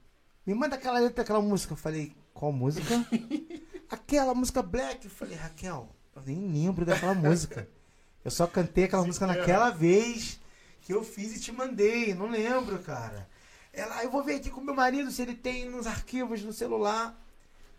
[0.46, 1.74] Me manda aquela letra daquela música.
[1.74, 3.06] Eu falei, qual música?
[3.90, 5.06] aquela música Black.
[5.06, 7.68] Eu falei, Raquel, eu nem lembro daquela música.
[8.24, 10.40] Eu só cantei aquela Se música naquela vez
[10.82, 12.14] que eu fiz e te mandei.
[12.14, 13.28] Não lembro, cara.
[13.76, 17.20] Ela, eu vou ver aqui com meu marido se ele tem nos arquivos no celular.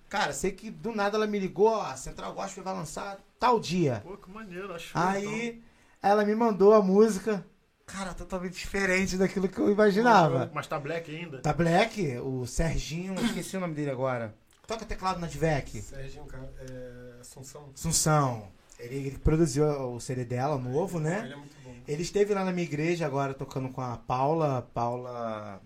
[0.08, 3.58] Cara, sei que do nada ela me ligou, ó, a Central Gospel vai lançar tal
[3.58, 4.02] dia.
[4.04, 5.00] Pô, que maneiro, achou.
[5.00, 5.62] Aí
[6.02, 7.44] ela me mandou a música.
[7.86, 10.50] Cara, totalmente diferente daquilo que eu imaginava.
[10.52, 11.38] Mas tá black ainda?
[11.38, 14.34] Tá Black, o Serginho, esqueci o nome dele agora.
[14.66, 15.80] Toca teclado na Dvec.
[15.80, 17.70] Serginho, cara, é, Assunção.
[17.74, 18.48] Assunção.
[18.78, 21.22] Ele, ele produziu o CD dela, novo, né?
[21.24, 21.74] Ele é muito bom.
[21.88, 25.62] Ele esteve lá na minha igreja agora tocando com a Paula, Paula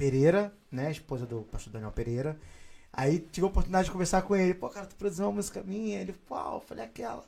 [0.00, 0.90] Pereira, né?
[0.90, 2.40] Esposa do pastor Daniel Pereira.
[2.90, 4.54] Aí tive a oportunidade de conversar com ele.
[4.54, 6.00] Pô, cara, tu produziu uma música minha?
[6.00, 6.54] Ele, qual?
[6.54, 7.22] Eu falei, aquela.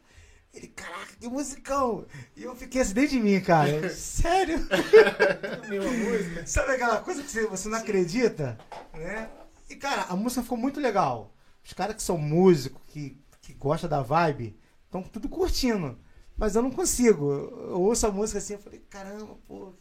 [0.54, 2.06] Ele, caraca, que musicão!
[2.34, 3.88] E eu fiquei assim dentro de mim, cara.
[3.92, 4.58] Sério?
[6.46, 8.58] Sabe aquela coisa que você, você não acredita?
[8.94, 9.28] Né?
[9.68, 11.34] E, cara, a música ficou muito legal.
[11.62, 15.98] Os caras que são músicos, que, que gostam da vibe, estão tudo curtindo.
[16.38, 17.32] Mas eu não consigo.
[17.32, 19.74] Eu ouço a música assim, eu falei, caramba, pô.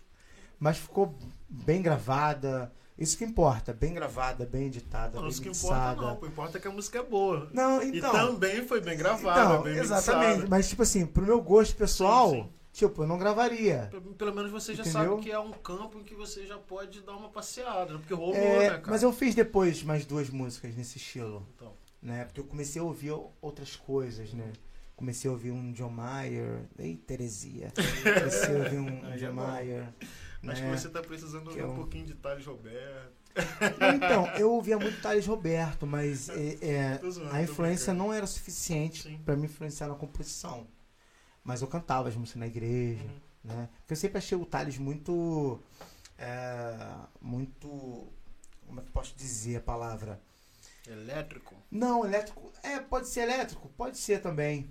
[0.60, 1.18] Mas ficou
[1.50, 2.70] bem gravada.
[3.02, 3.74] Isso que importa.
[3.74, 6.02] Bem gravada, bem editada, Não, bem isso que importa mixada.
[6.02, 6.14] não.
[6.14, 7.50] O que importa é que a música é boa.
[7.54, 8.12] Não, E então...
[8.12, 10.28] também foi bem gravada, então, bem exatamente.
[10.30, 10.48] mixada.
[10.50, 12.50] Mas, tipo assim, pro meu gosto pessoal, Sim, sim.
[12.88, 13.88] tipo, eu não gravaria.
[13.90, 15.10] Pelo- Pelo menos você já Entendeu?
[15.14, 17.98] sabe que é um campo em que você já pode dar uma passeada.
[17.98, 18.84] Porque rolou, É, né, cara?
[18.88, 21.46] mas eu fiz depois mais duas músicas nesse estilo.
[21.56, 21.74] Então,
[22.04, 22.26] né?
[22.26, 24.52] Porque eu comecei a ouvir outras coisas, né?
[24.96, 27.74] Comecei a ouvir um John Mayer, ei, Teresia.
[28.04, 29.34] Comecei a ouvir um, é John.
[29.34, 29.88] Mayer.
[30.50, 30.72] Acho né?
[30.72, 33.22] que você tá precisando ouvir eu- um pouquinho de Thales Roberto.
[33.96, 39.20] Então, eu ouvia muito Thales Roberto, mas é, é, zoando, a influência não era suficiente
[39.24, 40.68] pra me influenciar na composição.
[41.44, 43.20] Mas eu cantava as músicas na igreja, Uhum.
[43.56, 43.70] né?
[43.80, 45.60] Porque eu sempre achei o Thales muito.
[46.18, 46.76] é,
[47.22, 47.68] muito.
[48.68, 50.22] Como é que eu posso dizer a palavra?
[50.88, 51.56] Elétrico.
[51.70, 52.52] Não, elétrico.
[52.64, 54.70] É, pode ser elétrico, pode ser também.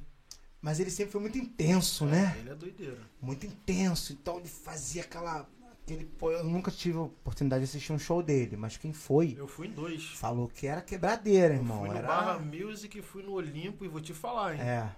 [0.60, 2.36] Mas ele sempre foi muito intenso, né?
[2.38, 2.98] Ele é doideira.
[3.20, 4.12] Muito intenso.
[4.12, 5.48] Então ele fazia aquela.
[6.18, 9.46] Pô, eu nunca tive a oportunidade de assistir um show dele, mas quem foi Eu
[9.48, 10.04] fui em dois.
[10.16, 11.80] falou que era quebradeira, Eu irmão.
[11.80, 12.06] fui no era...
[12.06, 14.60] Barra Music, fui no Olimpo e vou te falar, hein?
[14.60, 14.88] É.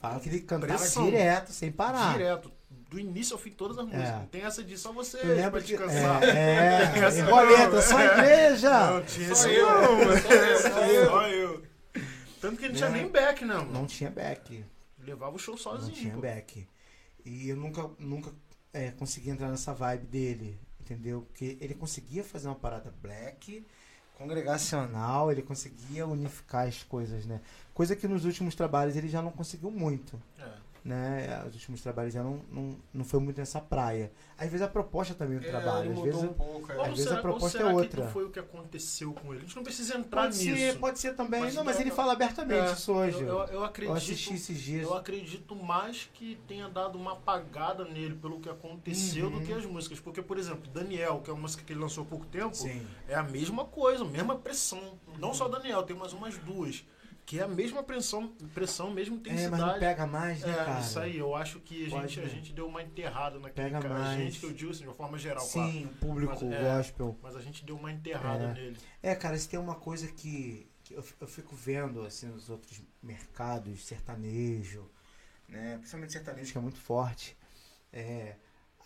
[0.00, 1.04] Fala que ele cantava Pressão.
[1.04, 2.12] direto, sem parar.
[2.14, 2.50] Direto.
[2.90, 4.10] Do início ao fim, todas as músicas.
[4.10, 5.66] Não tem essa de só você Eu pra que.
[5.68, 6.22] descansar.
[6.24, 7.82] É, é, Essa não.
[7.82, 8.90] só a igreja!
[8.90, 9.66] Não, tinha Só eu.
[9.66, 10.20] não.
[10.20, 11.06] Só eu, só eu.
[11.10, 11.62] Só eu.
[12.40, 13.02] Tanto que não tinha Né?
[13.02, 13.70] nem back, mano?
[13.72, 14.64] Não tinha back.
[14.98, 15.94] Levava o show Não sozinho.
[15.94, 16.20] tinha pô.
[16.20, 16.66] back.
[17.24, 18.32] E eu nunca, nunca
[18.72, 21.22] é, consegui entrar nessa vibe dele, entendeu?
[21.22, 23.64] Porque ele conseguia fazer uma parada black,
[24.16, 27.40] congregacional, ele conseguia unificar as coisas, né?
[27.74, 30.61] Coisa que nos últimos trabalhos ele já não conseguiu muito, É.
[30.84, 31.44] né?
[31.46, 34.12] Os últimos trabalhos já não, não, não foi muito nessa praia.
[34.36, 36.22] Às vezes a proposta também do É, trabalho, às vezes...
[36.22, 36.72] um pouco.
[36.72, 36.80] é.
[36.80, 38.04] Às vezes será, a proposta é que outra.
[38.04, 39.38] não foi o que aconteceu com ele?
[39.42, 40.56] A gente não precisa entrar Pode nisso.
[40.56, 41.40] ser, pode ser também.
[41.40, 43.20] Mas não, mas eu- ele fala abertamente É, isso hoje.
[43.22, 43.96] Eu, eu, eu Eu acredito.
[43.96, 44.82] assisti esses dias.
[44.82, 49.38] Eu acredito mais que tenha dado uma apagada nele pelo que aconteceu Uhum.
[49.38, 50.00] do que as músicas.
[50.00, 52.84] Porque, por exemplo, Daniel, que é uma música que ele lançou há pouco tempo, Sim.
[53.08, 54.98] é a mesma coisa, mesma pressão.
[55.18, 56.84] Não só Daniel, tem mais umas duas.
[57.24, 59.50] Que é a mesma pressão, pressão mesma É, intensidade.
[59.50, 60.80] mas não pega mais, né, É, cara?
[60.80, 63.80] isso aí, eu acho que a Pode, gente, a gente deu uma enterrada naquele Pega
[63.80, 63.94] cara.
[63.94, 64.18] A mais.
[64.18, 65.70] gente que eu digo assim, de uma forma geral, claro.
[65.72, 66.62] Sim, o público Mas, é.
[66.76, 67.18] gospel.
[67.22, 68.52] Mas a gente deu uma enterrada É.
[68.54, 68.76] nele.
[69.02, 72.82] É, cara, se tem uma coisa que, que eu, eu fico vendo, assim, nos outros
[73.02, 74.88] mercados, sertanejo,
[75.48, 75.76] né?
[75.78, 77.36] Principalmente sertanejo, que é muito forte.
[77.92, 78.36] É,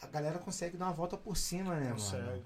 [0.02, 1.94] a galera consegue dar uma volta por cima, né, mano?
[1.94, 2.42] Consegue.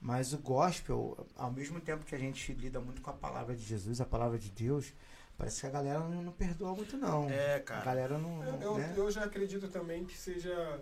[0.00, 3.62] Mas o gospel, ao mesmo tempo que a gente lida muito com a palavra de
[3.64, 4.92] Jesus, a palavra de Deus,
[5.36, 7.28] parece que a galera não, não perdoa muito, não.
[7.30, 7.84] É, a cara.
[7.84, 8.42] galera não.
[8.44, 8.94] Eu, eu, né?
[8.96, 10.80] eu já acredito também que seja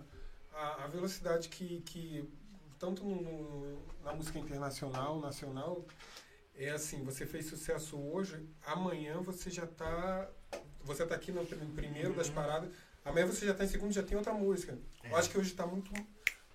[0.53, 2.29] a, a velocidade que, que
[2.79, 5.83] tanto no- no- na música internacional, nacional,
[6.57, 10.29] é assim, você fez sucesso hoje, amanhã você já tá.
[10.83, 12.35] Você tá aqui no, pr- primeiro das Uhum.
[12.35, 12.69] paradas,
[13.03, 14.77] amanhã você já tá em segundo, já tem outra música.
[15.03, 15.19] Eu É.
[15.19, 15.91] acho que hoje tá muito,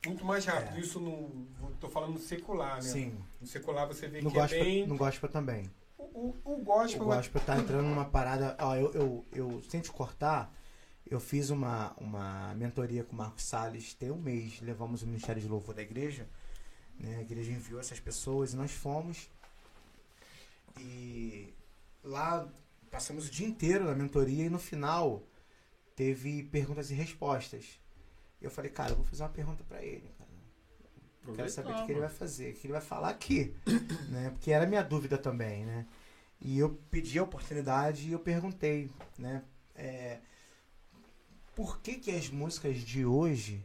[0.06, 0.76] muito mais rápido.
[0.76, 0.80] É.
[0.80, 1.46] Isso no.
[1.80, 2.82] Tô falando no secular, né?
[2.82, 3.18] Sim.
[3.40, 4.86] No secular você vê No que é gospel, bem.
[4.86, 5.70] no gospel também.
[6.20, 8.54] O, o, gospel, O gospel tá entrando numa parada.
[8.60, 10.54] Ó, eu, eu, eu, sem te cortar,
[11.06, 14.60] eu fiz uma, uma mentoria com o Marcos Salles tem um mês.
[14.60, 16.28] Levamos o Ministério de Louvor da igreja.
[16.98, 17.16] Né?
[17.16, 19.30] A igreja enviou essas pessoas e nós fomos.
[20.78, 21.54] E
[22.04, 22.46] lá
[22.90, 25.22] passamos o dia inteiro na mentoria e no final
[25.96, 27.80] teve perguntas e respostas.
[28.42, 30.30] Eu falei, cara, eu vou fazer uma pergunta pra ele, cara.
[31.26, 33.54] Eu quero saber o que, que ele vai fazer, o que ele vai falar aqui,
[34.10, 34.30] né?
[34.30, 35.86] Porque era a minha dúvida também, né?
[36.40, 39.42] E eu pedi a oportunidade e eu perguntei, né?
[39.74, 40.18] é,
[41.54, 43.64] por que que as músicas de hoje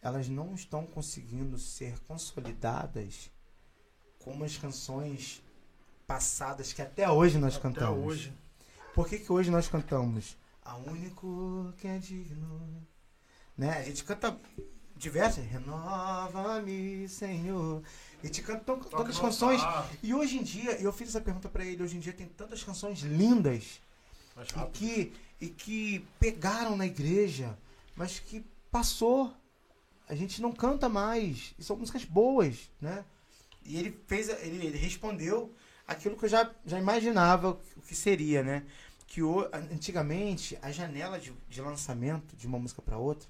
[0.00, 3.30] elas não estão conseguindo ser consolidadas
[4.18, 5.42] como as canções
[6.06, 8.06] passadas que até hoje nós Até cantamos?
[8.06, 8.32] hoje.
[8.94, 10.36] Por que, que hoje nós cantamos?
[10.62, 12.86] A único que é digno.
[13.56, 13.70] Né?
[13.70, 14.38] A gente canta
[14.96, 15.44] diversas.
[15.46, 17.82] Renova-me, Senhor.
[18.30, 19.60] Tan- Toca tantas canções.
[20.02, 21.82] E hoje em dia, eu fiz essa pergunta pra ele.
[21.82, 23.80] Hoje em dia tem tantas canções lindas
[24.68, 27.56] e que, e que pegaram na igreja,
[27.96, 29.34] mas que passou.
[30.08, 31.54] A gente não canta mais.
[31.58, 33.04] E são músicas boas, né?
[33.64, 35.54] E ele fez, a- ele, ele respondeu
[35.86, 38.64] aquilo que eu já, já imaginava o que seria, né?
[39.06, 39.40] Que o,
[39.72, 43.28] antigamente as janelas de, de lançamento de uma música para outra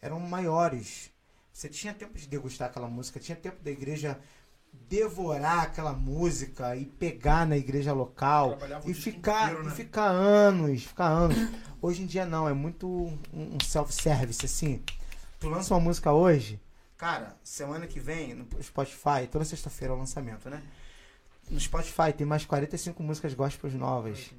[0.00, 1.10] eram maiores.
[1.56, 4.20] Você tinha tempo de degustar aquela música, tinha tempo da igreja
[4.90, 9.72] devorar aquela música e pegar na igreja local e ficar, inteiro, né?
[9.72, 11.38] e ficar anos, ficar anos.
[11.80, 12.86] Hoje em dia não, é muito
[13.32, 14.82] um, self-service, assim.
[15.40, 16.60] Tu lança uma música hoje,
[16.98, 20.62] cara, semana que vem, no Spotify, toda sexta-feira é o lançamento, né?
[21.48, 24.30] No Spotify tem mais 45 músicas gospels novas.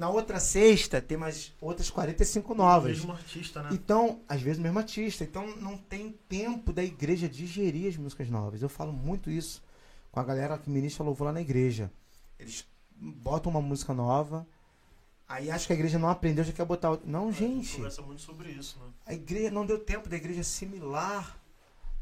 [0.00, 2.92] Na outra sexta tem mais outras 45 novas.
[2.96, 3.68] Mesmo artista, né?
[3.70, 5.22] Então, às vezes o mesmo artista.
[5.24, 8.62] Então não tem tempo da igreja digerir as músicas novas.
[8.62, 9.62] Eu falo muito isso
[10.10, 11.92] com a galera que ministra louvor lá na igreja.
[12.38, 12.64] Eles
[12.96, 14.46] botam uma música nova,
[15.28, 17.06] aí acho que a igreja não aprendeu, já quer botar outra.
[17.06, 17.76] Não, A gente gente.
[17.76, 18.86] conversa muito sobre isso, né?
[19.04, 21.38] A igreja não deu tempo da igreja assimilar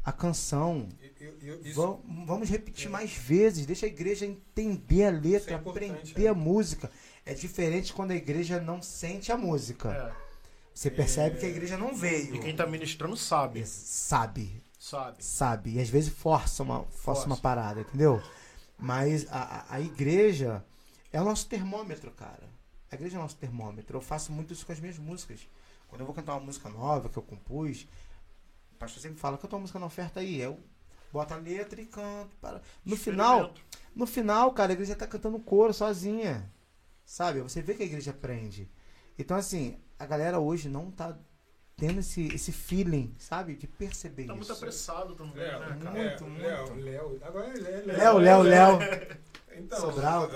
[0.05, 0.87] a canção.
[1.19, 2.89] Eu- eu- isso- Vam- vamos repetir É.
[2.89, 3.65] mais vezes.
[3.65, 6.29] Deixa a igreja entender a letra, é aprender é.
[6.29, 6.89] a música.
[7.29, 9.89] É diferente quando a igreja não sente a música.
[9.91, 10.29] É.
[10.73, 12.35] Você percebe que a igreja não veio.
[12.35, 13.65] E quem tá ministrando sabe.
[13.67, 15.23] Sabe, Sabe.
[15.23, 15.73] sabe.
[15.75, 17.25] E às vezes força uma, força Força.
[17.27, 18.19] uma parada, entendeu?
[18.77, 20.65] Mas a, a- igreja
[21.13, 22.49] é o nosso termômetro, cara.
[22.91, 23.97] A igreja é o nosso termômetro.
[23.97, 25.41] Eu faço muito isso com as minhas músicas.
[25.87, 27.87] Quando eu vou cantar uma música nova que eu compus,
[28.71, 30.39] o pastor sempre fala, canta uma música na oferta aí.
[30.41, 30.57] Eu
[31.13, 32.35] boto a letra e canto.
[32.41, 32.61] Para...
[32.83, 33.53] No final,
[33.95, 36.49] no final, cara, a igreja tá cantando coro sozinha.
[37.09, 37.41] Sabe?
[37.41, 38.69] Você vê que a igreja aprende.
[39.17, 41.17] Então, assim, a galera hoje não tá
[41.75, 43.55] tendo esse, esse feeling, sabe?
[43.55, 44.53] De perceber Tá muito isso.
[44.53, 45.91] apressado também, Léo, né, cara?
[45.91, 46.85] Muito, Léo, muito.
[46.85, 47.19] Léo, Léo.
[47.23, 47.97] Agora é Léo.
[47.97, 48.79] Léo, Léo, Léo.
[49.55, 50.29] Então, Sobral,